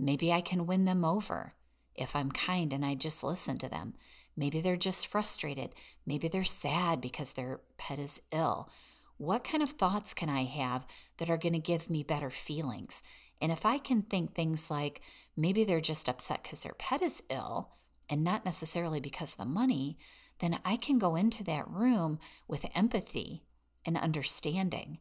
Maybe 0.00 0.32
I 0.32 0.40
can 0.40 0.66
win 0.66 0.84
them 0.84 1.04
over 1.04 1.52
if 1.94 2.16
I'm 2.16 2.32
kind 2.32 2.72
and 2.72 2.84
I 2.84 2.96
just 2.96 3.22
listen 3.22 3.56
to 3.58 3.68
them. 3.68 3.94
Maybe 4.36 4.60
they're 4.60 4.76
just 4.76 5.06
frustrated. 5.06 5.74
Maybe 6.06 6.28
they're 6.28 6.44
sad 6.44 7.00
because 7.00 7.32
their 7.32 7.60
pet 7.76 7.98
is 7.98 8.20
ill. 8.32 8.68
What 9.16 9.44
kind 9.44 9.62
of 9.62 9.70
thoughts 9.70 10.12
can 10.12 10.28
I 10.28 10.44
have 10.44 10.86
that 11.18 11.30
are 11.30 11.36
going 11.36 11.52
to 11.52 11.58
give 11.58 11.88
me 11.88 12.02
better 12.02 12.30
feelings? 12.30 13.02
And 13.40 13.52
if 13.52 13.64
I 13.64 13.78
can 13.78 14.02
think 14.02 14.34
things 14.34 14.70
like 14.70 15.00
maybe 15.36 15.64
they're 15.64 15.80
just 15.80 16.08
upset 16.08 16.42
because 16.42 16.62
their 16.62 16.74
pet 16.74 17.02
is 17.02 17.22
ill 17.30 17.70
and 18.08 18.24
not 18.24 18.44
necessarily 18.44 19.00
because 19.00 19.32
of 19.32 19.38
the 19.38 19.44
money, 19.44 19.98
then 20.40 20.58
I 20.64 20.76
can 20.76 20.98
go 20.98 21.16
into 21.16 21.44
that 21.44 21.68
room 21.68 22.18
with 22.48 22.66
empathy 22.74 23.44
and 23.86 23.96
understanding. 23.96 24.98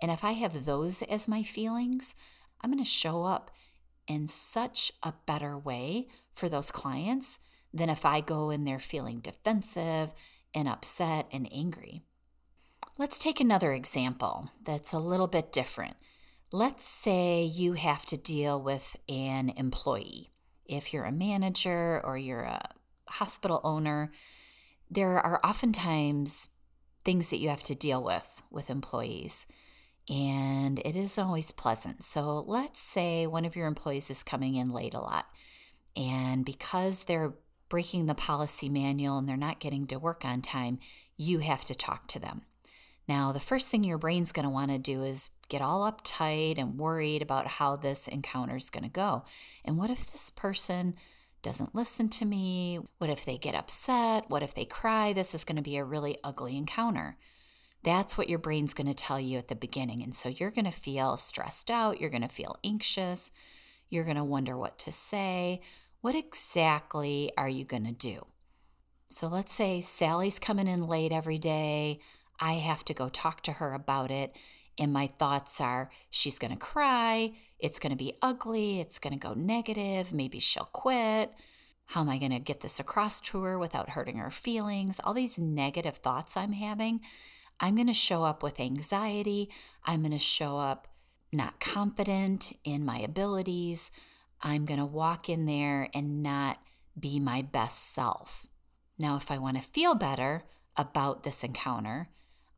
And 0.00 0.10
if 0.10 0.22
I 0.22 0.32
have 0.32 0.64
those 0.64 1.02
as 1.02 1.26
my 1.26 1.42
feelings, 1.42 2.14
I'm 2.60 2.70
going 2.70 2.82
to 2.82 2.88
show 2.88 3.24
up 3.24 3.50
in 4.06 4.28
such 4.28 4.92
a 5.02 5.14
better 5.26 5.58
way 5.58 6.08
for 6.32 6.48
those 6.48 6.70
clients 6.70 7.40
than 7.72 7.90
if 7.90 8.04
I 8.04 8.20
go 8.20 8.50
in 8.50 8.64
there 8.64 8.78
feeling 8.78 9.20
defensive 9.20 10.14
and 10.54 10.68
upset 10.68 11.26
and 11.32 11.48
angry. 11.52 12.02
Let's 12.98 13.18
take 13.18 13.40
another 13.40 13.72
example 13.72 14.50
that's 14.64 14.92
a 14.92 14.98
little 14.98 15.26
bit 15.26 15.52
different. 15.52 15.96
Let's 16.50 16.84
say 16.84 17.42
you 17.42 17.74
have 17.74 18.06
to 18.06 18.16
deal 18.16 18.62
with 18.62 18.96
an 19.08 19.50
employee. 19.56 20.30
If 20.64 20.94
you're 20.94 21.04
a 21.04 21.12
manager 21.12 22.00
or 22.04 22.16
you're 22.16 22.42
a 22.42 22.70
hospital 23.08 23.60
owner, 23.64 24.12
there 24.90 25.18
are 25.18 25.44
oftentimes 25.44 26.50
things 27.04 27.30
that 27.30 27.38
you 27.38 27.48
have 27.48 27.62
to 27.64 27.74
deal 27.74 28.02
with 28.02 28.42
with 28.50 28.70
employees, 28.70 29.46
and 30.08 30.78
it 30.80 30.96
isn't 30.96 31.24
always 31.24 31.52
pleasant. 31.52 32.02
So 32.02 32.38
let's 32.46 32.80
say 32.80 33.26
one 33.26 33.44
of 33.44 33.56
your 33.56 33.66
employees 33.66 34.10
is 34.10 34.22
coming 34.22 34.54
in 34.54 34.70
late 34.70 34.94
a 34.94 35.00
lot, 35.00 35.26
and 35.96 36.44
because 36.44 37.04
they're 37.04 37.34
breaking 37.68 38.06
the 38.06 38.14
policy 38.14 38.68
manual 38.68 39.18
and 39.18 39.28
they're 39.28 39.36
not 39.36 39.60
getting 39.60 39.86
to 39.88 39.98
work 39.98 40.24
on 40.24 40.42
time, 40.42 40.78
you 41.16 41.40
have 41.40 41.64
to 41.64 41.74
talk 41.74 42.06
to 42.08 42.18
them. 42.18 42.42
Now, 43.08 43.32
the 43.32 43.40
first 43.40 43.68
thing 43.70 43.84
your 43.84 43.98
brain's 43.98 44.32
going 44.32 44.44
to 44.44 44.50
want 44.50 44.70
to 44.72 44.78
do 44.78 45.02
is 45.02 45.30
get 45.48 45.62
all 45.62 45.90
uptight 45.90 46.58
and 46.58 46.78
worried 46.78 47.22
about 47.22 47.46
how 47.46 47.76
this 47.76 48.08
encounter 48.08 48.56
is 48.56 48.70
going 48.70 48.82
to 48.84 48.90
go. 48.90 49.22
And 49.64 49.78
what 49.78 49.90
if 49.90 50.10
this 50.10 50.30
person 50.30 50.94
doesn't 51.42 51.74
listen 51.74 52.08
to 52.08 52.24
me? 52.24 52.80
What 52.98 53.10
if 53.10 53.24
they 53.24 53.38
get 53.38 53.54
upset? 53.54 54.28
What 54.28 54.42
if 54.42 54.54
they 54.54 54.64
cry? 54.64 55.12
This 55.12 55.34
is 55.34 55.44
going 55.44 55.56
to 55.56 55.62
be 55.62 55.76
a 55.76 55.84
really 55.84 56.18
ugly 56.24 56.56
encounter. 56.56 57.16
That's 57.84 58.18
what 58.18 58.28
your 58.28 58.40
brain's 58.40 58.74
going 58.74 58.88
to 58.88 58.94
tell 58.94 59.20
you 59.20 59.38
at 59.38 59.46
the 59.46 59.54
beginning. 59.54 60.02
And 60.02 60.12
so 60.12 60.28
you're 60.28 60.50
going 60.50 60.64
to 60.64 60.72
feel 60.72 61.16
stressed 61.16 61.70
out. 61.70 62.00
You're 62.00 62.10
going 62.10 62.22
to 62.22 62.28
feel 62.28 62.58
anxious. 62.64 63.30
You're 63.88 64.02
going 64.02 64.16
to 64.16 64.24
wonder 64.24 64.56
what 64.56 64.78
to 64.80 64.90
say. 64.90 65.60
What 66.06 66.14
exactly 66.14 67.32
are 67.36 67.48
you 67.48 67.64
going 67.64 67.84
to 67.84 67.90
do? 67.90 68.26
So 69.08 69.26
let's 69.26 69.52
say 69.52 69.80
Sally's 69.80 70.38
coming 70.38 70.68
in 70.68 70.86
late 70.86 71.10
every 71.10 71.36
day. 71.36 71.98
I 72.38 72.52
have 72.52 72.84
to 72.84 72.94
go 72.94 73.08
talk 73.08 73.40
to 73.40 73.54
her 73.54 73.72
about 73.72 74.12
it. 74.12 74.36
And 74.78 74.92
my 74.92 75.08
thoughts 75.08 75.60
are 75.60 75.90
she's 76.08 76.38
going 76.38 76.52
to 76.52 76.56
cry. 76.56 77.32
It's 77.58 77.80
going 77.80 77.90
to 77.90 77.96
be 77.96 78.14
ugly. 78.22 78.78
It's 78.78 79.00
going 79.00 79.14
to 79.14 79.18
go 79.18 79.34
negative. 79.34 80.12
Maybe 80.12 80.38
she'll 80.38 80.70
quit. 80.72 81.32
How 81.86 82.02
am 82.02 82.08
I 82.08 82.18
going 82.18 82.30
to 82.30 82.38
get 82.38 82.60
this 82.60 82.78
across 82.78 83.20
to 83.22 83.42
her 83.42 83.58
without 83.58 83.90
hurting 83.90 84.18
her 84.18 84.30
feelings? 84.30 85.00
All 85.02 85.12
these 85.12 85.40
negative 85.40 85.96
thoughts 85.96 86.36
I'm 86.36 86.52
having. 86.52 87.00
I'm 87.58 87.74
going 87.74 87.88
to 87.88 87.92
show 87.92 88.22
up 88.22 88.44
with 88.44 88.60
anxiety. 88.60 89.50
I'm 89.84 90.02
going 90.02 90.12
to 90.12 90.18
show 90.18 90.56
up 90.56 90.86
not 91.32 91.58
confident 91.58 92.52
in 92.62 92.84
my 92.84 93.00
abilities. 93.00 93.90
I'm 94.42 94.64
going 94.64 94.80
to 94.80 94.86
walk 94.86 95.28
in 95.28 95.46
there 95.46 95.88
and 95.94 96.22
not 96.22 96.58
be 96.98 97.18
my 97.18 97.42
best 97.42 97.92
self. 97.92 98.46
Now, 98.98 99.16
if 99.16 99.30
I 99.30 99.38
want 99.38 99.56
to 99.56 99.62
feel 99.62 99.94
better 99.94 100.44
about 100.76 101.22
this 101.22 101.44
encounter, 101.44 102.08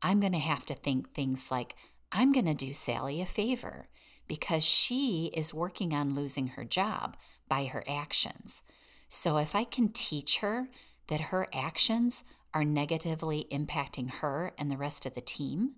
I'm 0.01 0.19
going 0.19 0.33
to 0.33 0.39
have 0.39 0.65
to 0.67 0.73
think 0.73 1.11
things 1.13 1.51
like, 1.51 1.75
I'm 2.11 2.31
going 2.31 2.45
to 2.45 2.53
do 2.53 2.73
Sally 2.73 3.21
a 3.21 3.25
favor 3.25 3.87
because 4.27 4.63
she 4.63 5.31
is 5.33 5.53
working 5.53 5.93
on 5.93 6.13
losing 6.13 6.47
her 6.49 6.63
job 6.63 7.17
by 7.47 7.65
her 7.65 7.83
actions. 7.87 8.63
So 9.07 9.37
if 9.37 9.55
I 9.55 9.63
can 9.63 9.89
teach 9.89 10.39
her 10.39 10.69
that 11.07 11.21
her 11.21 11.47
actions 11.53 12.23
are 12.53 12.63
negatively 12.63 13.47
impacting 13.51 14.11
her 14.15 14.53
and 14.57 14.71
the 14.71 14.77
rest 14.77 15.05
of 15.05 15.15
the 15.15 15.21
team, 15.21 15.75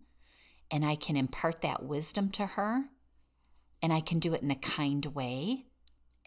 and 0.70 0.86
I 0.86 0.96
can 0.96 1.18
impart 1.18 1.62
that 1.62 1.84
wisdom 1.84 2.30
to 2.32 2.46
her, 2.46 2.86
and 3.82 3.92
I 3.92 4.00
can 4.00 4.20
do 4.20 4.34
it 4.34 4.42
in 4.42 4.52
a 4.52 4.56
kind 4.56 5.06
way, 5.08 5.66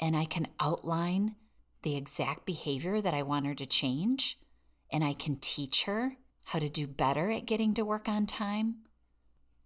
and 0.01 0.17
I 0.17 0.25
can 0.25 0.49
outline 0.61 1.37
the 1.83 1.97
exact 1.97 2.47
behavior 2.47 3.01
that 3.01 3.15
I 3.15 3.23
want 3.23 3.47
her 3.47 3.55
to 3.55 3.67
change, 3.67 4.39
and 4.91 5.05
I 5.05 5.13
can 5.13 5.37
teach 5.37 5.85
her 5.85 6.17
how 6.47 6.59
to 6.59 6.69
do 6.69 6.87
better 6.87 7.31
at 7.31 7.47
getting 7.47 7.75
to 7.75 7.85
work 7.85 8.09
on 8.09 8.27
time, 8.27 8.77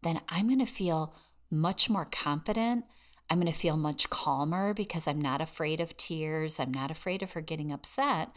then 0.03 0.21
I'm 0.29 0.47
going 0.47 0.59
to 0.61 0.67
feel 0.67 1.15
much 1.51 1.91
more 1.91 2.07
confident. 2.11 2.85
I'm 3.31 3.41
going 3.41 3.53
to 3.53 3.59
feel 3.59 3.77
much 3.77 4.11
calmer 4.11 4.73
because 4.75 5.07
I'm 5.07 5.21
not 5.21 5.41
afraid 5.41 5.81
of 5.81 5.97
tears. 5.97 6.59
I'm 6.61 6.73
not 6.73 6.91
afraid 6.91 7.23
of 7.23 7.33
her 7.33 7.41
getting 7.41 7.73
upset 7.73 8.31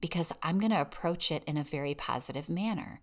because 0.00 0.32
I'm 0.42 0.58
going 0.58 0.72
to 0.72 0.80
approach 0.80 1.30
it 1.30 1.44
in 1.44 1.56
a 1.56 1.64
very 1.64 1.94
positive 1.94 2.50
manner. 2.50 3.00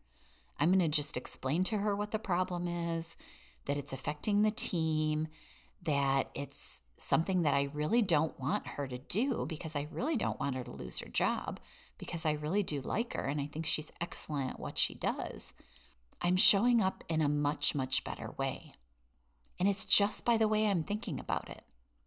I'm 0.60 0.70
going 0.70 0.80
to 0.80 0.88
just 0.88 1.18
explain 1.18 1.64
to 1.66 1.80
her 1.80 1.96
what 1.96 2.12
the 2.12 2.20
problem 2.20 2.68
is, 2.68 3.18
that 3.66 3.78
it's 3.78 3.94
affecting 3.94 4.42
the 4.42 4.52
team, 4.52 5.28
that 5.84 6.30
it's 6.36 6.82
something 6.98 7.42
that 7.42 7.54
I 7.54 7.70
really 7.74 8.02
don't 8.02 8.40
want 8.40 8.68
her 8.68 8.88
to 8.88 8.98
do 8.98 9.46
because 9.48 9.76
I 9.76 9.88
really 9.92 10.16
don't 10.16 10.40
want 10.40 10.56
her 10.56 10.64
to 10.64 10.72
lose 10.72 11.00
her 11.00 11.10
job 11.10 11.60
because 11.98 12.26
I 12.26 12.34
really 12.34 12.64
do 12.64 12.82
like 12.82 13.14
her 13.14 13.26
and 13.26 13.42
I 13.42 13.48
think 13.48 13.66
she's 13.66 13.92
excellent 14.00 14.52
at 14.52 14.60
what 14.60 14.78
she 14.78 14.94
does. 14.94 15.54
I'm 16.22 16.36
showing 16.36 16.82
up 16.82 17.04
in 17.10 17.22
a 17.22 17.30
much, 17.30 17.74
much 17.74 18.04
better 18.04 18.32
way. 18.38 18.74
And 19.60 19.68
it's 19.68 19.86
just 19.86 20.26
by 20.26 20.38
the 20.38 20.48
way 20.48 20.68
I'm 20.68 20.84
thinking 20.84 21.20
about 21.20 21.50
it. 21.50 21.64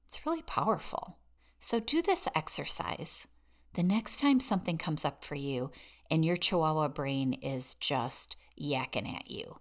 It's 0.06 0.24
really 0.24 0.42
powerful. 0.42 1.18
So 1.58 1.80
do 1.80 2.02
this 2.02 2.28
exercise. 2.34 3.26
The 3.74 3.82
next 3.82 4.20
time 4.20 4.38
something 4.38 4.78
comes 4.78 5.04
up 5.04 5.24
for 5.24 5.34
you 5.34 5.72
and 6.10 6.24
your 6.24 6.36
chihuahua 6.36 6.88
brain 6.88 7.32
is 7.32 7.74
just 7.74 8.36
yakking 8.60 9.12
at 9.12 9.30
you 9.30 9.56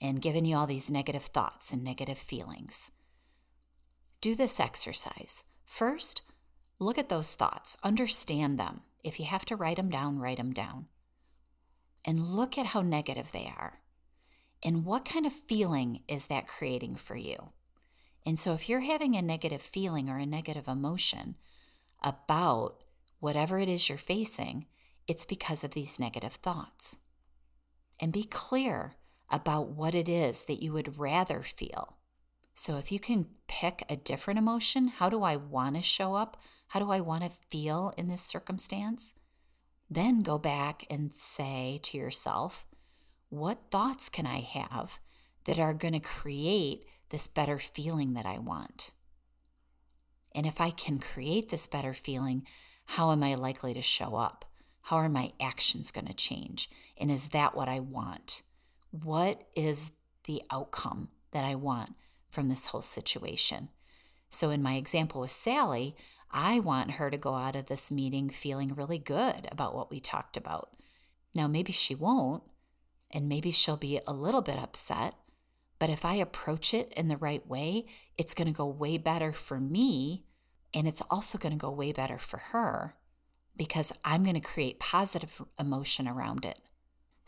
and 0.00 0.22
giving 0.22 0.46
you 0.46 0.56
all 0.56 0.66
these 0.66 0.90
negative 0.90 1.24
thoughts 1.24 1.72
and 1.72 1.84
negative 1.84 2.18
feelings, 2.18 2.90
do 4.20 4.34
this 4.34 4.60
exercise. 4.60 5.44
First, 5.64 6.22
look 6.78 6.98
at 6.98 7.08
those 7.08 7.34
thoughts, 7.34 7.76
understand 7.82 8.58
them. 8.58 8.82
If 9.02 9.18
you 9.18 9.26
have 9.26 9.44
to 9.46 9.56
write 9.56 9.76
them 9.76 9.90
down, 9.90 10.18
write 10.18 10.36
them 10.36 10.52
down. 10.52 10.86
And 12.04 12.20
look 12.20 12.58
at 12.58 12.66
how 12.66 12.82
negative 12.82 13.32
they 13.32 13.52
are. 13.56 13.80
And 14.62 14.84
what 14.84 15.04
kind 15.04 15.26
of 15.26 15.32
feeling 15.32 16.02
is 16.08 16.26
that 16.26 16.46
creating 16.46 16.96
for 16.96 17.16
you? 17.16 17.50
And 18.26 18.38
so, 18.38 18.52
if 18.52 18.68
you're 18.68 18.80
having 18.80 19.16
a 19.16 19.22
negative 19.22 19.62
feeling 19.62 20.10
or 20.10 20.18
a 20.18 20.26
negative 20.26 20.68
emotion 20.68 21.36
about 22.02 22.82
whatever 23.18 23.58
it 23.58 23.68
is 23.68 23.88
you're 23.88 23.96
facing, 23.98 24.66
it's 25.06 25.24
because 25.24 25.64
of 25.64 25.70
these 25.70 25.98
negative 25.98 26.34
thoughts. 26.34 26.98
And 27.98 28.12
be 28.12 28.24
clear 28.24 28.96
about 29.30 29.68
what 29.68 29.94
it 29.94 30.08
is 30.08 30.44
that 30.44 30.62
you 30.62 30.72
would 30.72 30.98
rather 30.98 31.42
feel. 31.42 31.96
So, 32.54 32.76
if 32.76 32.92
you 32.92 33.00
can 33.00 33.26
pick 33.48 33.84
a 33.88 33.96
different 33.96 34.38
emotion, 34.38 34.88
how 34.88 35.08
do 35.08 35.22
I 35.22 35.36
want 35.36 35.76
to 35.76 35.82
show 35.82 36.14
up? 36.14 36.36
How 36.68 36.80
do 36.80 36.90
I 36.90 37.00
want 37.00 37.24
to 37.24 37.30
feel 37.30 37.92
in 37.96 38.08
this 38.08 38.22
circumstance? 38.22 39.14
Then 39.88 40.22
go 40.22 40.38
back 40.38 40.84
and 40.90 41.12
say 41.12 41.80
to 41.84 41.98
yourself, 41.98 42.66
what 43.28 43.70
thoughts 43.70 44.08
can 44.08 44.26
I 44.26 44.40
have 44.40 45.00
that 45.44 45.58
are 45.58 45.74
going 45.74 45.94
to 45.94 46.00
create 46.00 46.84
this 47.10 47.28
better 47.28 47.58
feeling 47.58 48.14
that 48.14 48.26
I 48.26 48.38
want? 48.38 48.92
And 50.34 50.46
if 50.46 50.60
I 50.60 50.70
can 50.70 50.98
create 50.98 51.48
this 51.48 51.66
better 51.66 51.94
feeling, 51.94 52.46
how 52.86 53.10
am 53.10 53.22
I 53.22 53.34
likely 53.34 53.74
to 53.74 53.80
show 53.80 54.16
up? 54.16 54.44
How 54.82 54.96
are 54.96 55.08
my 55.08 55.32
actions 55.40 55.90
going 55.90 56.06
to 56.06 56.14
change? 56.14 56.68
And 56.98 57.10
is 57.10 57.30
that 57.30 57.54
what 57.54 57.68
I 57.68 57.80
want? 57.80 58.42
What 58.90 59.48
is 59.56 59.92
the 60.24 60.42
outcome 60.50 61.08
that 61.32 61.44
I 61.44 61.54
want 61.54 61.94
from 62.30 62.48
this 62.48 62.66
whole 62.66 62.82
situation? 62.82 63.68
So, 64.30 64.50
in 64.50 64.62
my 64.62 64.74
example 64.74 65.20
with 65.20 65.32
Sally, 65.32 65.96
I 66.30 66.60
want 66.60 66.92
her 66.92 67.10
to 67.10 67.18
go 67.18 67.34
out 67.34 67.56
of 67.56 67.66
this 67.66 67.90
meeting 67.90 68.30
feeling 68.30 68.74
really 68.74 68.98
good 68.98 69.48
about 69.50 69.74
what 69.74 69.90
we 69.90 70.00
talked 70.00 70.36
about. 70.36 70.70
Now, 71.34 71.48
maybe 71.48 71.72
she 71.72 71.94
won't, 71.94 72.44
and 73.10 73.28
maybe 73.28 73.50
she'll 73.50 73.76
be 73.76 74.00
a 74.06 74.12
little 74.12 74.42
bit 74.42 74.58
upset. 74.58 75.14
But 75.78 75.90
if 75.90 76.04
I 76.04 76.14
approach 76.14 76.72
it 76.74 76.92
in 76.96 77.08
the 77.08 77.16
right 77.16 77.46
way, 77.46 77.86
it's 78.16 78.34
going 78.34 78.46
to 78.46 78.56
go 78.56 78.66
way 78.66 78.98
better 78.98 79.32
for 79.32 79.58
me. 79.58 80.24
And 80.72 80.86
it's 80.86 81.02
also 81.10 81.38
going 81.38 81.52
to 81.52 81.58
go 81.58 81.70
way 81.70 81.90
better 81.90 82.18
for 82.18 82.38
her 82.52 82.94
because 83.56 83.92
I'm 84.04 84.22
going 84.22 84.34
to 84.34 84.40
create 84.40 84.78
positive 84.78 85.42
emotion 85.58 86.06
around 86.06 86.44
it. 86.44 86.60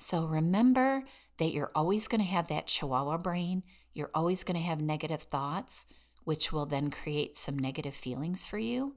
So 0.03 0.25
remember 0.25 1.05
that 1.39 1.53
you're 1.53 1.71
always 1.75 2.09
going 2.09 2.21
to 2.21 2.27
have 2.27 2.49
that 2.49 2.67
chihuahua 2.67 3.19
brain. 3.19 3.63
You're 3.95 4.11
always 4.15 4.45
going 4.45 4.57
to 4.57 4.67
have 4.67 4.81
negative 4.81 5.23
thoughts, 5.23 5.87
which 6.25 6.53
will 6.53 6.67
then 6.67 6.91
create 6.91 7.37
some 7.37 7.59
negative 7.59 7.95
feelings 7.95 8.45
for 8.45 8.59
you. 8.59 8.97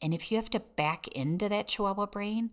And 0.00 0.12
if 0.12 0.30
you 0.30 0.36
have 0.36 0.50
to 0.50 0.60
back 0.60 1.06
into 1.08 1.48
that 1.48 1.68
chihuahua 1.68 2.06
brain 2.06 2.50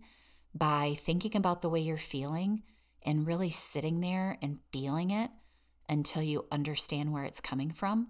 by 0.54 0.94
thinking 0.98 1.36
about 1.36 1.62
the 1.62 1.68
way 1.68 1.80
you're 1.80 1.96
feeling, 1.96 2.62
and 3.02 3.26
really 3.26 3.50
sitting 3.50 4.00
there 4.00 4.38
and 4.42 4.58
feeling 4.72 5.10
it 5.10 5.30
until 5.88 6.22
you 6.22 6.46
understand 6.52 7.12
where 7.12 7.24
it's 7.24 7.40
coming 7.40 7.70
from 7.70 8.06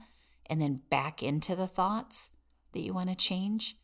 and 0.46 0.60
then 0.60 0.80
back 0.90 1.22
into 1.22 1.54
the 1.54 1.66
thoughts 1.66 2.30
that 2.72 2.80
you 2.80 2.92
want 2.92 3.08
to 3.08 3.14
change, 3.14 3.76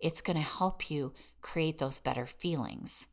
it's 0.00 0.20
going 0.20 0.36
to 0.36 0.42
help 0.42 0.90
you 0.90 1.12
create 1.42 1.78
those 1.78 1.98
better 1.98 2.26
feelings 2.26 3.08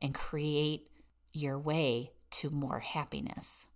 and 0.00 0.14
create 0.14 0.88
your 1.32 1.58
way 1.58 2.12
to 2.30 2.50
more 2.50 2.80
happiness. 2.80 3.68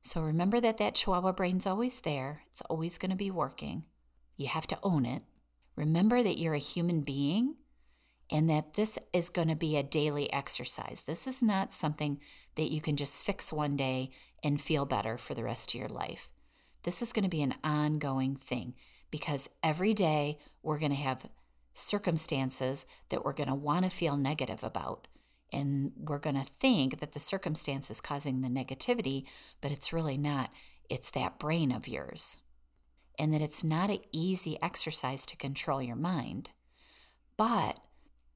So 0.00 0.22
remember 0.22 0.60
that 0.60 0.78
that 0.78 0.94
chihuahua 0.94 1.32
brain's 1.32 1.66
always 1.66 2.00
there. 2.00 2.42
It's 2.50 2.60
always 2.62 2.98
going 2.98 3.10
to 3.10 3.16
be 3.16 3.30
working. 3.30 3.84
You 4.36 4.48
have 4.48 4.66
to 4.68 4.78
own 4.82 5.06
it. 5.06 5.22
Remember 5.76 6.22
that 6.22 6.38
you're 6.38 6.54
a 6.54 6.58
human 6.58 7.00
being 7.00 7.56
and 8.30 8.48
that 8.48 8.74
this 8.74 8.98
is 9.12 9.28
going 9.28 9.48
to 9.48 9.56
be 9.56 9.76
a 9.76 9.82
daily 9.82 10.32
exercise. 10.32 11.02
This 11.02 11.26
is 11.26 11.42
not 11.42 11.72
something 11.72 12.20
that 12.56 12.70
you 12.70 12.80
can 12.80 12.96
just 12.96 13.24
fix 13.24 13.52
one 13.52 13.76
day 13.76 14.10
and 14.42 14.60
feel 14.60 14.84
better 14.84 15.18
for 15.18 15.34
the 15.34 15.44
rest 15.44 15.74
of 15.74 15.78
your 15.78 15.88
life. 15.88 16.30
This 16.82 17.00
is 17.00 17.12
going 17.12 17.24
to 17.24 17.28
be 17.28 17.42
an 17.42 17.54
ongoing 17.64 18.36
thing 18.36 18.74
because 19.10 19.48
every 19.62 19.94
day 19.94 20.38
we're 20.62 20.78
going 20.78 20.92
to 20.92 20.96
have 20.96 21.30
circumstances 21.72 22.86
that 23.08 23.24
we're 23.24 23.32
going 23.32 23.48
to 23.48 23.54
want 23.54 23.84
to 23.84 23.90
feel 23.90 24.16
negative 24.16 24.62
about. 24.62 25.08
And 25.54 25.92
we're 25.96 26.18
going 26.18 26.34
to 26.34 26.42
think 26.42 26.98
that 26.98 27.12
the 27.12 27.20
circumstance 27.20 27.88
is 27.88 28.00
causing 28.00 28.40
the 28.40 28.48
negativity, 28.48 29.24
but 29.60 29.70
it's 29.70 29.92
really 29.92 30.16
not. 30.16 30.50
It's 30.90 31.10
that 31.12 31.38
brain 31.38 31.70
of 31.70 31.86
yours. 31.86 32.38
And 33.20 33.32
that 33.32 33.40
it's 33.40 33.62
not 33.62 33.88
an 33.88 34.00
easy 34.10 34.58
exercise 34.60 35.24
to 35.26 35.36
control 35.36 35.80
your 35.80 35.94
mind. 35.94 36.50
But 37.36 37.78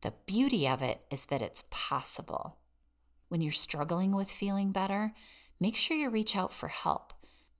the 0.03 0.15
beauty 0.27 0.69
of 0.69 0.81
it 0.81 1.01
is 1.11 1.25
that 1.25 1.43
it's 1.43 1.65
possible. 1.71 2.59
When 3.29 3.41
you're 3.41 3.51
struggling 3.51 4.15
with 4.15 4.31
feeling 4.31 4.71
better, 4.71 5.13
make 5.59 5.75
sure 5.75 5.97
you 5.97 6.11
reach 6.11 6.37
out 6.37 6.53
for 6.53 6.69
help. 6.69 7.13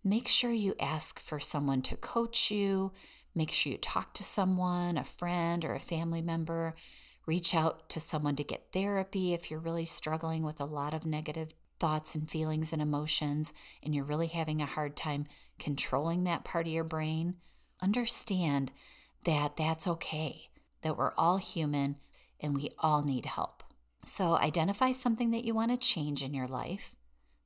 Make 0.05 0.29
sure 0.29 0.53
you 0.53 0.77
ask 0.79 1.19
for 1.19 1.41
someone 1.41 1.83
to 1.83 1.97
coach 1.97 2.53
you. 2.53 2.93
Make 3.35 3.51
sure 3.51 3.73
you 3.73 3.79
talk 3.79 4.15
to 4.15 4.23
someone, 4.23 4.97
a 4.97 5.03
friend 5.03 5.65
or 5.65 5.75
a 5.75 5.81
family 5.81 6.23
member. 6.23 6.77
Reach 7.29 7.55
out 7.55 7.91
to 7.91 8.01
someone 8.01 8.37
to 8.37 8.43
get 8.43 8.73
therapy 8.73 9.35
if 9.35 9.51
you're 9.51 9.61
really 9.61 9.85
struggling 9.85 10.45
with 10.45 10.59
a 10.63 10.65
lot 10.65 10.95
of 10.95 11.05
negative 11.05 11.53
thoughts 11.79 12.15
and 12.15 12.31
feelings 12.31 12.73
and 12.73 12.81
emotions 12.81 13.53
and 13.83 13.95
you're 13.95 14.03
really 14.03 14.29
having 14.29 14.63
a 14.63 14.67
hard 14.67 14.97
time 14.97 15.27
controlling 15.59 16.25
that 16.25 16.43
part 16.43 16.67
of 16.67 16.73
your 16.73 16.85
brain. 16.85 17.35
Understand 17.83 18.73
that 19.27 19.59
that's 19.59 19.87
okay, 19.87 20.49
that 20.81 20.97
we're 20.97 21.13
all 21.19 21.37
human 21.37 21.97
and 22.41 22.57
we 22.57 22.71
all 22.79 23.03
need 23.03 23.27
help. 23.27 23.63
So, 24.07 24.37
identify 24.37 24.93
something 24.93 25.31
that 25.33 25.45
you 25.45 25.55
want 25.55 25.71
to 25.71 25.77
change 25.77 26.23
in 26.23 26.33
your 26.33 26.49
life. 26.49 26.97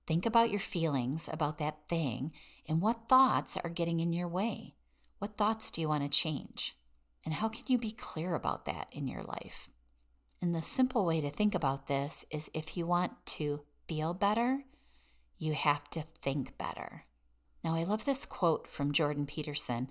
Think 0.06 0.24
about 0.24 0.50
your 0.50 0.60
feelings 0.60 1.28
about 1.32 1.58
that 1.58 1.88
thing 1.88 2.32
and 2.68 2.80
what 2.80 3.08
thoughts 3.08 3.56
are 3.56 3.68
getting 3.68 3.98
in 3.98 4.12
your 4.12 4.28
way. 4.28 4.76
What 5.18 5.36
thoughts 5.36 5.72
do 5.72 5.80
you 5.80 5.88
want 5.88 6.04
to 6.04 6.08
change? 6.08 6.76
And 7.24 7.34
how 7.34 7.48
can 7.48 7.64
you 7.66 7.78
be 7.78 7.90
clear 7.90 8.36
about 8.36 8.64
that 8.66 8.86
in 8.92 9.08
your 9.08 9.22
life? 9.22 9.68
And 10.42 10.56
the 10.56 10.60
simple 10.60 11.06
way 11.06 11.20
to 11.20 11.30
think 11.30 11.54
about 11.54 11.86
this 11.86 12.26
is 12.32 12.50
if 12.52 12.76
you 12.76 12.84
want 12.84 13.12
to 13.26 13.60
feel 13.86 14.12
better, 14.12 14.64
you 15.38 15.52
have 15.52 15.88
to 15.90 16.00
think 16.00 16.58
better. 16.58 17.04
Now, 17.62 17.76
I 17.76 17.84
love 17.84 18.04
this 18.04 18.26
quote 18.26 18.66
from 18.66 18.90
Jordan 18.90 19.24
Peterson. 19.24 19.88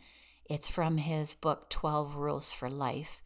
It's 0.50 0.68
from 0.68 0.98
his 0.98 1.36
book, 1.36 1.70
12 1.70 2.18
Rules 2.18 2.52
for 2.52 2.70
Life. 2.70 3.24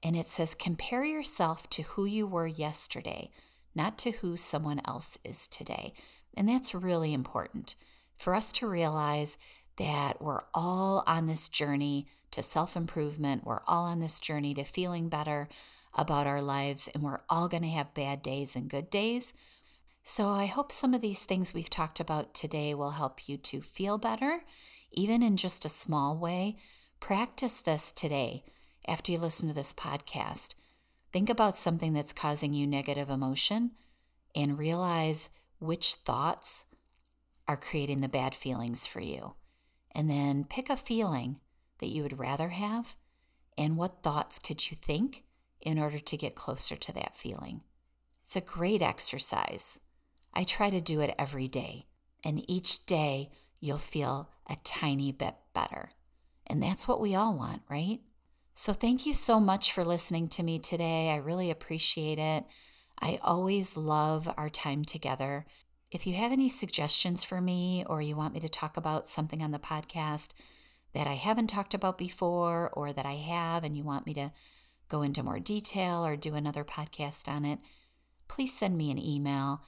And 0.00 0.14
it 0.14 0.28
says, 0.28 0.54
Compare 0.54 1.04
yourself 1.04 1.68
to 1.70 1.82
who 1.82 2.04
you 2.04 2.28
were 2.28 2.46
yesterday, 2.46 3.30
not 3.74 3.98
to 3.98 4.12
who 4.12 4.36
someone 4.36 4.80
else 4.84 5.18
is 5.24 5.48
today. 5.48 5.92
And 6.36 6.48
that's 6.48 6.72
really 6.72 7.12
important 7.12 7.74
for 8.16 8.36
us 8.36 8.52
to 8.52 8.68
realize 8.68 9.38
that 9.76 10.22
we're 10.22 10.42
all 10.54 11.02
on 11.04 11.26
this 11.26 11.48
journey 11.48 12.06
to 12.30 12.42
self 12.42 12.76
improvement. 12.76 13.44
We're 13.44 13.62
all 13.66 13.86
on 13.86 13.98
this 13.98 14.20
journey 14.20 14.54
to 14.54 14.62
feeling 14.62 15.08
better 15.08 15.48
about 15.94 16.26
our 16.26 16.42
lives, 16.42 16.88
and 16.94 17.02
we're 17.02 17.20
all 17.28 17.48
going 17.48 17.62
to 17.62 17.68
have 17.68 17.94
bad 17.94 18.22
days 18.22 18.56
and 18.56 18.70
good 18.70 18.90
days. 18.90 19.34
So, 20.02 20.28
I 20.28 20.46
hope 20.46 20.72
some 20.72 20.94
of 20.94 21.00
these 21.00 21.24
things 21.24 21.54
we've 21.54 21.70
talked 21.70 22.00
about 22.00 22.34
today 22.34 22.74
will 22.74 22.92
help 22.92 23.28
you 23.28 23.36
to 23.36 23.60
feel 23.60 23.98
better, 23.98 24.42
even 24.90 25.22
in 25.22 25.36
just 25.36 25.64
a 25.64 25.68
small 25.68 26.16
way. 26.16 26.56
Practice 26.98 27.60
this 27.60 27.92
today 27.92 28.42
after 28.86 29.12
you 29.12 29.18
listen 29.18 29.48
to 29.48 29.54
this 29.54 29.72
podcast. 29.72 30.54
Think 31.12 31.28
about 31.28 31.56
something 31.56 31.92
that's 31.92 32.12
causing 32.12 32.54
you 32.54 32.66
negative 32.66 33.10
emotion 33.10 33.72
and 34.34 34.58
realize 34.58 35.30
which 35.58 35.94
thoughts 35.94 36.66
are 37.46 37.56
creating 37.56 38.00
the 38.00 38.08
bad 38.08 38.34
feelings 38.34 38.86
for 38.86 39.00
you. 39.00 39.34
And 39.94 40.08
then 40.08 40.44
pick 40.44 40.70
a 40.70 40.76
feeling 40.76 41.38
that 41.78 41.88
you 41.88 42.02
would 42.02 42.18
rather 42.18 42.48
have 42.48 42.96
and 43.58 43.76
what 43.76 44.02
thoughts 44.02 44.38
could 44.38 44.70
you 44.70 44.76
think 44.76 45.24
in 45.62 45.78
order 45.78 45.98
to 45.98 46.16
get 46.16 46.34
closer 46.34 46.76
to 46.76 46.92
that 46.92 47.16
feeling. 47.16 47.62
It's 48.22 48.36
a 48.36 48.40
great 48.40 48.82
exercise. 48.82 49.80
I 50.34 50.44
try 50.44 50.70
to 50.70 50.80
do 50.80 51.00
it 51.00 51.14
every 51.18 51.48
day, 51.48 51.86
and 52.24 52.48
each 52.50 52.86
day 52.86 53.30
you'll 53.60 53.78
feel 53.78 54.30
a 54.48 54.56
tiny 54.64 55.12
bit 55.12 55.34
better. 55.54 55.90
And 56.46 56.62
that's 56.62 56.86
what 56.86 57.00
we 57.00 57.14
all 57.14 57.36
want, 57.36 57.62
right? 57.70 58.00
So, 58.54 58.72
thank 58.72 59.06
you 59.06 59.14
so 59.14 59.40
much 59.40 59.72
for 59.72 59.84
listening 59.84 60.28
to 60.28 60.42
me 60.42 60.58
today. 60.58 61.10
I 61.10 61.16
really 61.16 61.50
appreciate 61.50 62.18
it. 62.18 62.44
I 63.00 63.18
always 63.22 63.76
love 63.76 64.32
our 64.36 64.50
time 64.50 64.84
together. 64.84 65.46
If 65.90 66.06
you 66.06 66.14
have 66.14 66.32
any 66.32 66.48
suggestions 66.48 67.24
for 67.24 67.40
me 67.40 67.84
or 67.86 68.02
you 68.02 68.16
want 68.16 68.34
me 68.34 68.40
to 68.40 68.48
talk 68.48 68.76
about 68.76 69.06
something 69.06 69.42
on 69.42 69.52
the 69.52 69.58
podcast 69.58 70.32
that 70.94 71.06
I 71.06 71.14
haven't 71.14 71.48
talked 71.48 71.74
about 71.74 71.98
before 71.98 72.70
or 72.74 72.92
that 72.92 73.06
I 73.06 73.14
have 73.14 73.64
and 73.64 73.76
you 73.76 73.84
want 73.84 74.06
me 74.06 74.14
to 74.14 74.32
go 74.88 75.02
into 75.02 75.22
more 75.22 75.38
detail 75.40 76.04
or 76.04 76.16
do 76.16 76.34
another 76.34 76.64
podcast 76.64 77.28
on 77.28 77.44
it, 77.44 77.58
please 78.28 78.54
send 78.54 78.76
me 78.76 78.90
an 78.90 78.98
email, 78.98 79.62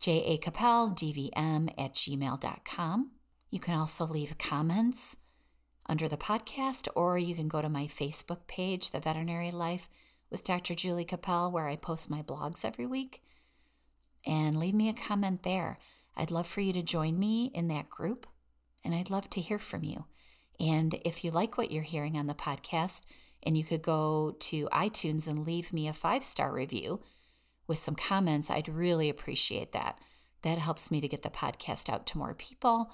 jacapeldvm 0.00 1.74
at 1.78 1.94
gmail.com. 1.94 3.10
You 3.50 3.60
can 3.60 3.74
also 3.74 4.06
leave 4.06 4.38
comments 4.38 5.16
under 5.88 6.08
the 6.08 6.16
podcast, 6.16 6.88
or 6.94 7.16
you 7.16 7.34
can 7.34 7.48
go 7.48 7.62
to 7.62 7.68
my 7.68 7.84
Facebook 7.84 8.46
page, 8.48 8.90
The 8.90 9.00
Veterinary 9.00 9.50
Life 9.50 9.88
with 10.30 10.44
Dr. 10.44 10.74
Julie 10.74 11.04
Cappel, 11.04 11.52
where 11.52 11.68
I 11.68 11.76
post 11.76 12.10
my 12.10 12.22
blogs 12.22 12.64
every 12.64 12.86
week 12.86 13.22
and 14.26 14.58
leave 14.58 14.74
me 14.74 14.88
a 14.88 14.92
comment 14.92 15.44
there. 15.44 15.78
I'd 16.16 16.30
love 16.30 16.46
for 16.46 16.60
you 16.60 16.72
to 16.72 16.82
join 16.82 17.18
me 17.18 17.50
in 17.54 17.68
that 17.68 17.88
group, 17.88 18.26
and 18.84 18.94
I'd 18.94 19.10
love 19.10 19.30
to 19.30 19.40
hear 19.40 19.58
from 19.58 19.84
you. 19.84 20.06
And 20.58 20.98
if 21.04 21.22
you 21.22 21.30
like 21.30 21.56
what 21.56 21.70
you're 21.70 21.82
hearing 21.82 22.16
on 22.16 22.26
the 22.26 22.34
podcast, 22.34 23.02
and 23.42 23.56
you 23.56 23.64
could 23.64 23.82
go 23.82 24.36
to 24.40 24.66
iTunes 24.66 25.28
and 25.28 25.46
leave 25.46 25.72
me 25.72 25.88
a 25.88 25.92
five 25.92 26.24
star 26.24 26.52
review 26.52 27.00
with 27.66 27.78
some 27.78 27.94
comments, 27.94 28.50
I'd 28.50 28.68
really 28.68 29.08
appreciate 29.08 29.72
that. 29.72 29.98
That 30.42 30.58
helps 30.58 30.90
me 30.90 31.00
to 31.00 31.08
get 31.08 31.22
the 31.22 31.30
podcast 31.30 31.88
out 31.88 32.06
to 32.08 32.18
more 32.18 32.34
people. 32.34 32.90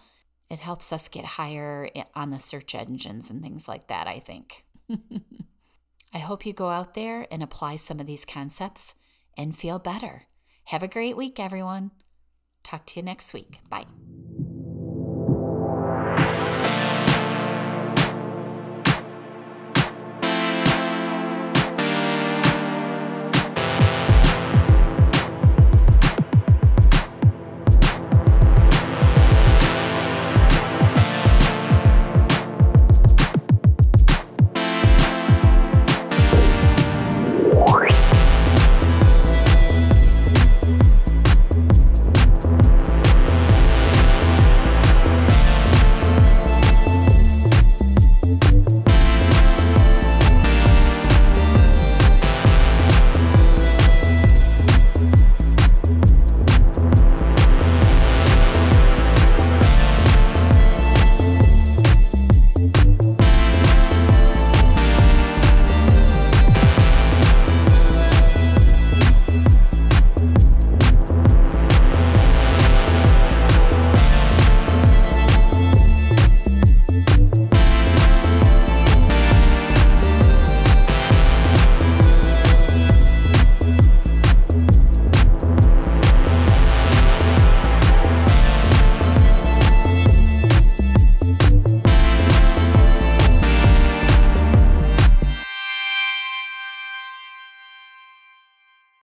It 0.51 0.61
helps 0.61 0.93
us 0.93 1.09
get 1.09 1.25
higher 1.25 1.89
on 2.15 2.31
the 2.31 2.39
search 2.39 2.75
engines 2.75 3.31
and 3.31 3.43
things 3.43 3.69
like 3.69 3.89
that, 3.89 4.07
I 4.07 4.19
think. 4.19 4.65
I 6.15 6.19
hope 6.19 6.45
you 6.45 6.53
go 6.53 6.69
out 6.69 6.95
there 6.95 7.27
and 7.31 7.43
apply 7.43 7.77
some 7.77 8.01
of 8.01 8.07
these 8.07 8.25
concepts 8.25 8.95
and 9.37 9.57
feel 9.57 9.79
better. 9.79 10.25
Have 10.65 10.83
a 10.83 10.89
great 10.89 11.17
week, 11.17 11.41
everyone. 11.41 11.91
Talk 12.63 12.87
to 12.87 13.01
you 13.01 13.05
next 13.05 13.33
week. 13.33 13.59
Bye. 13.69 13.87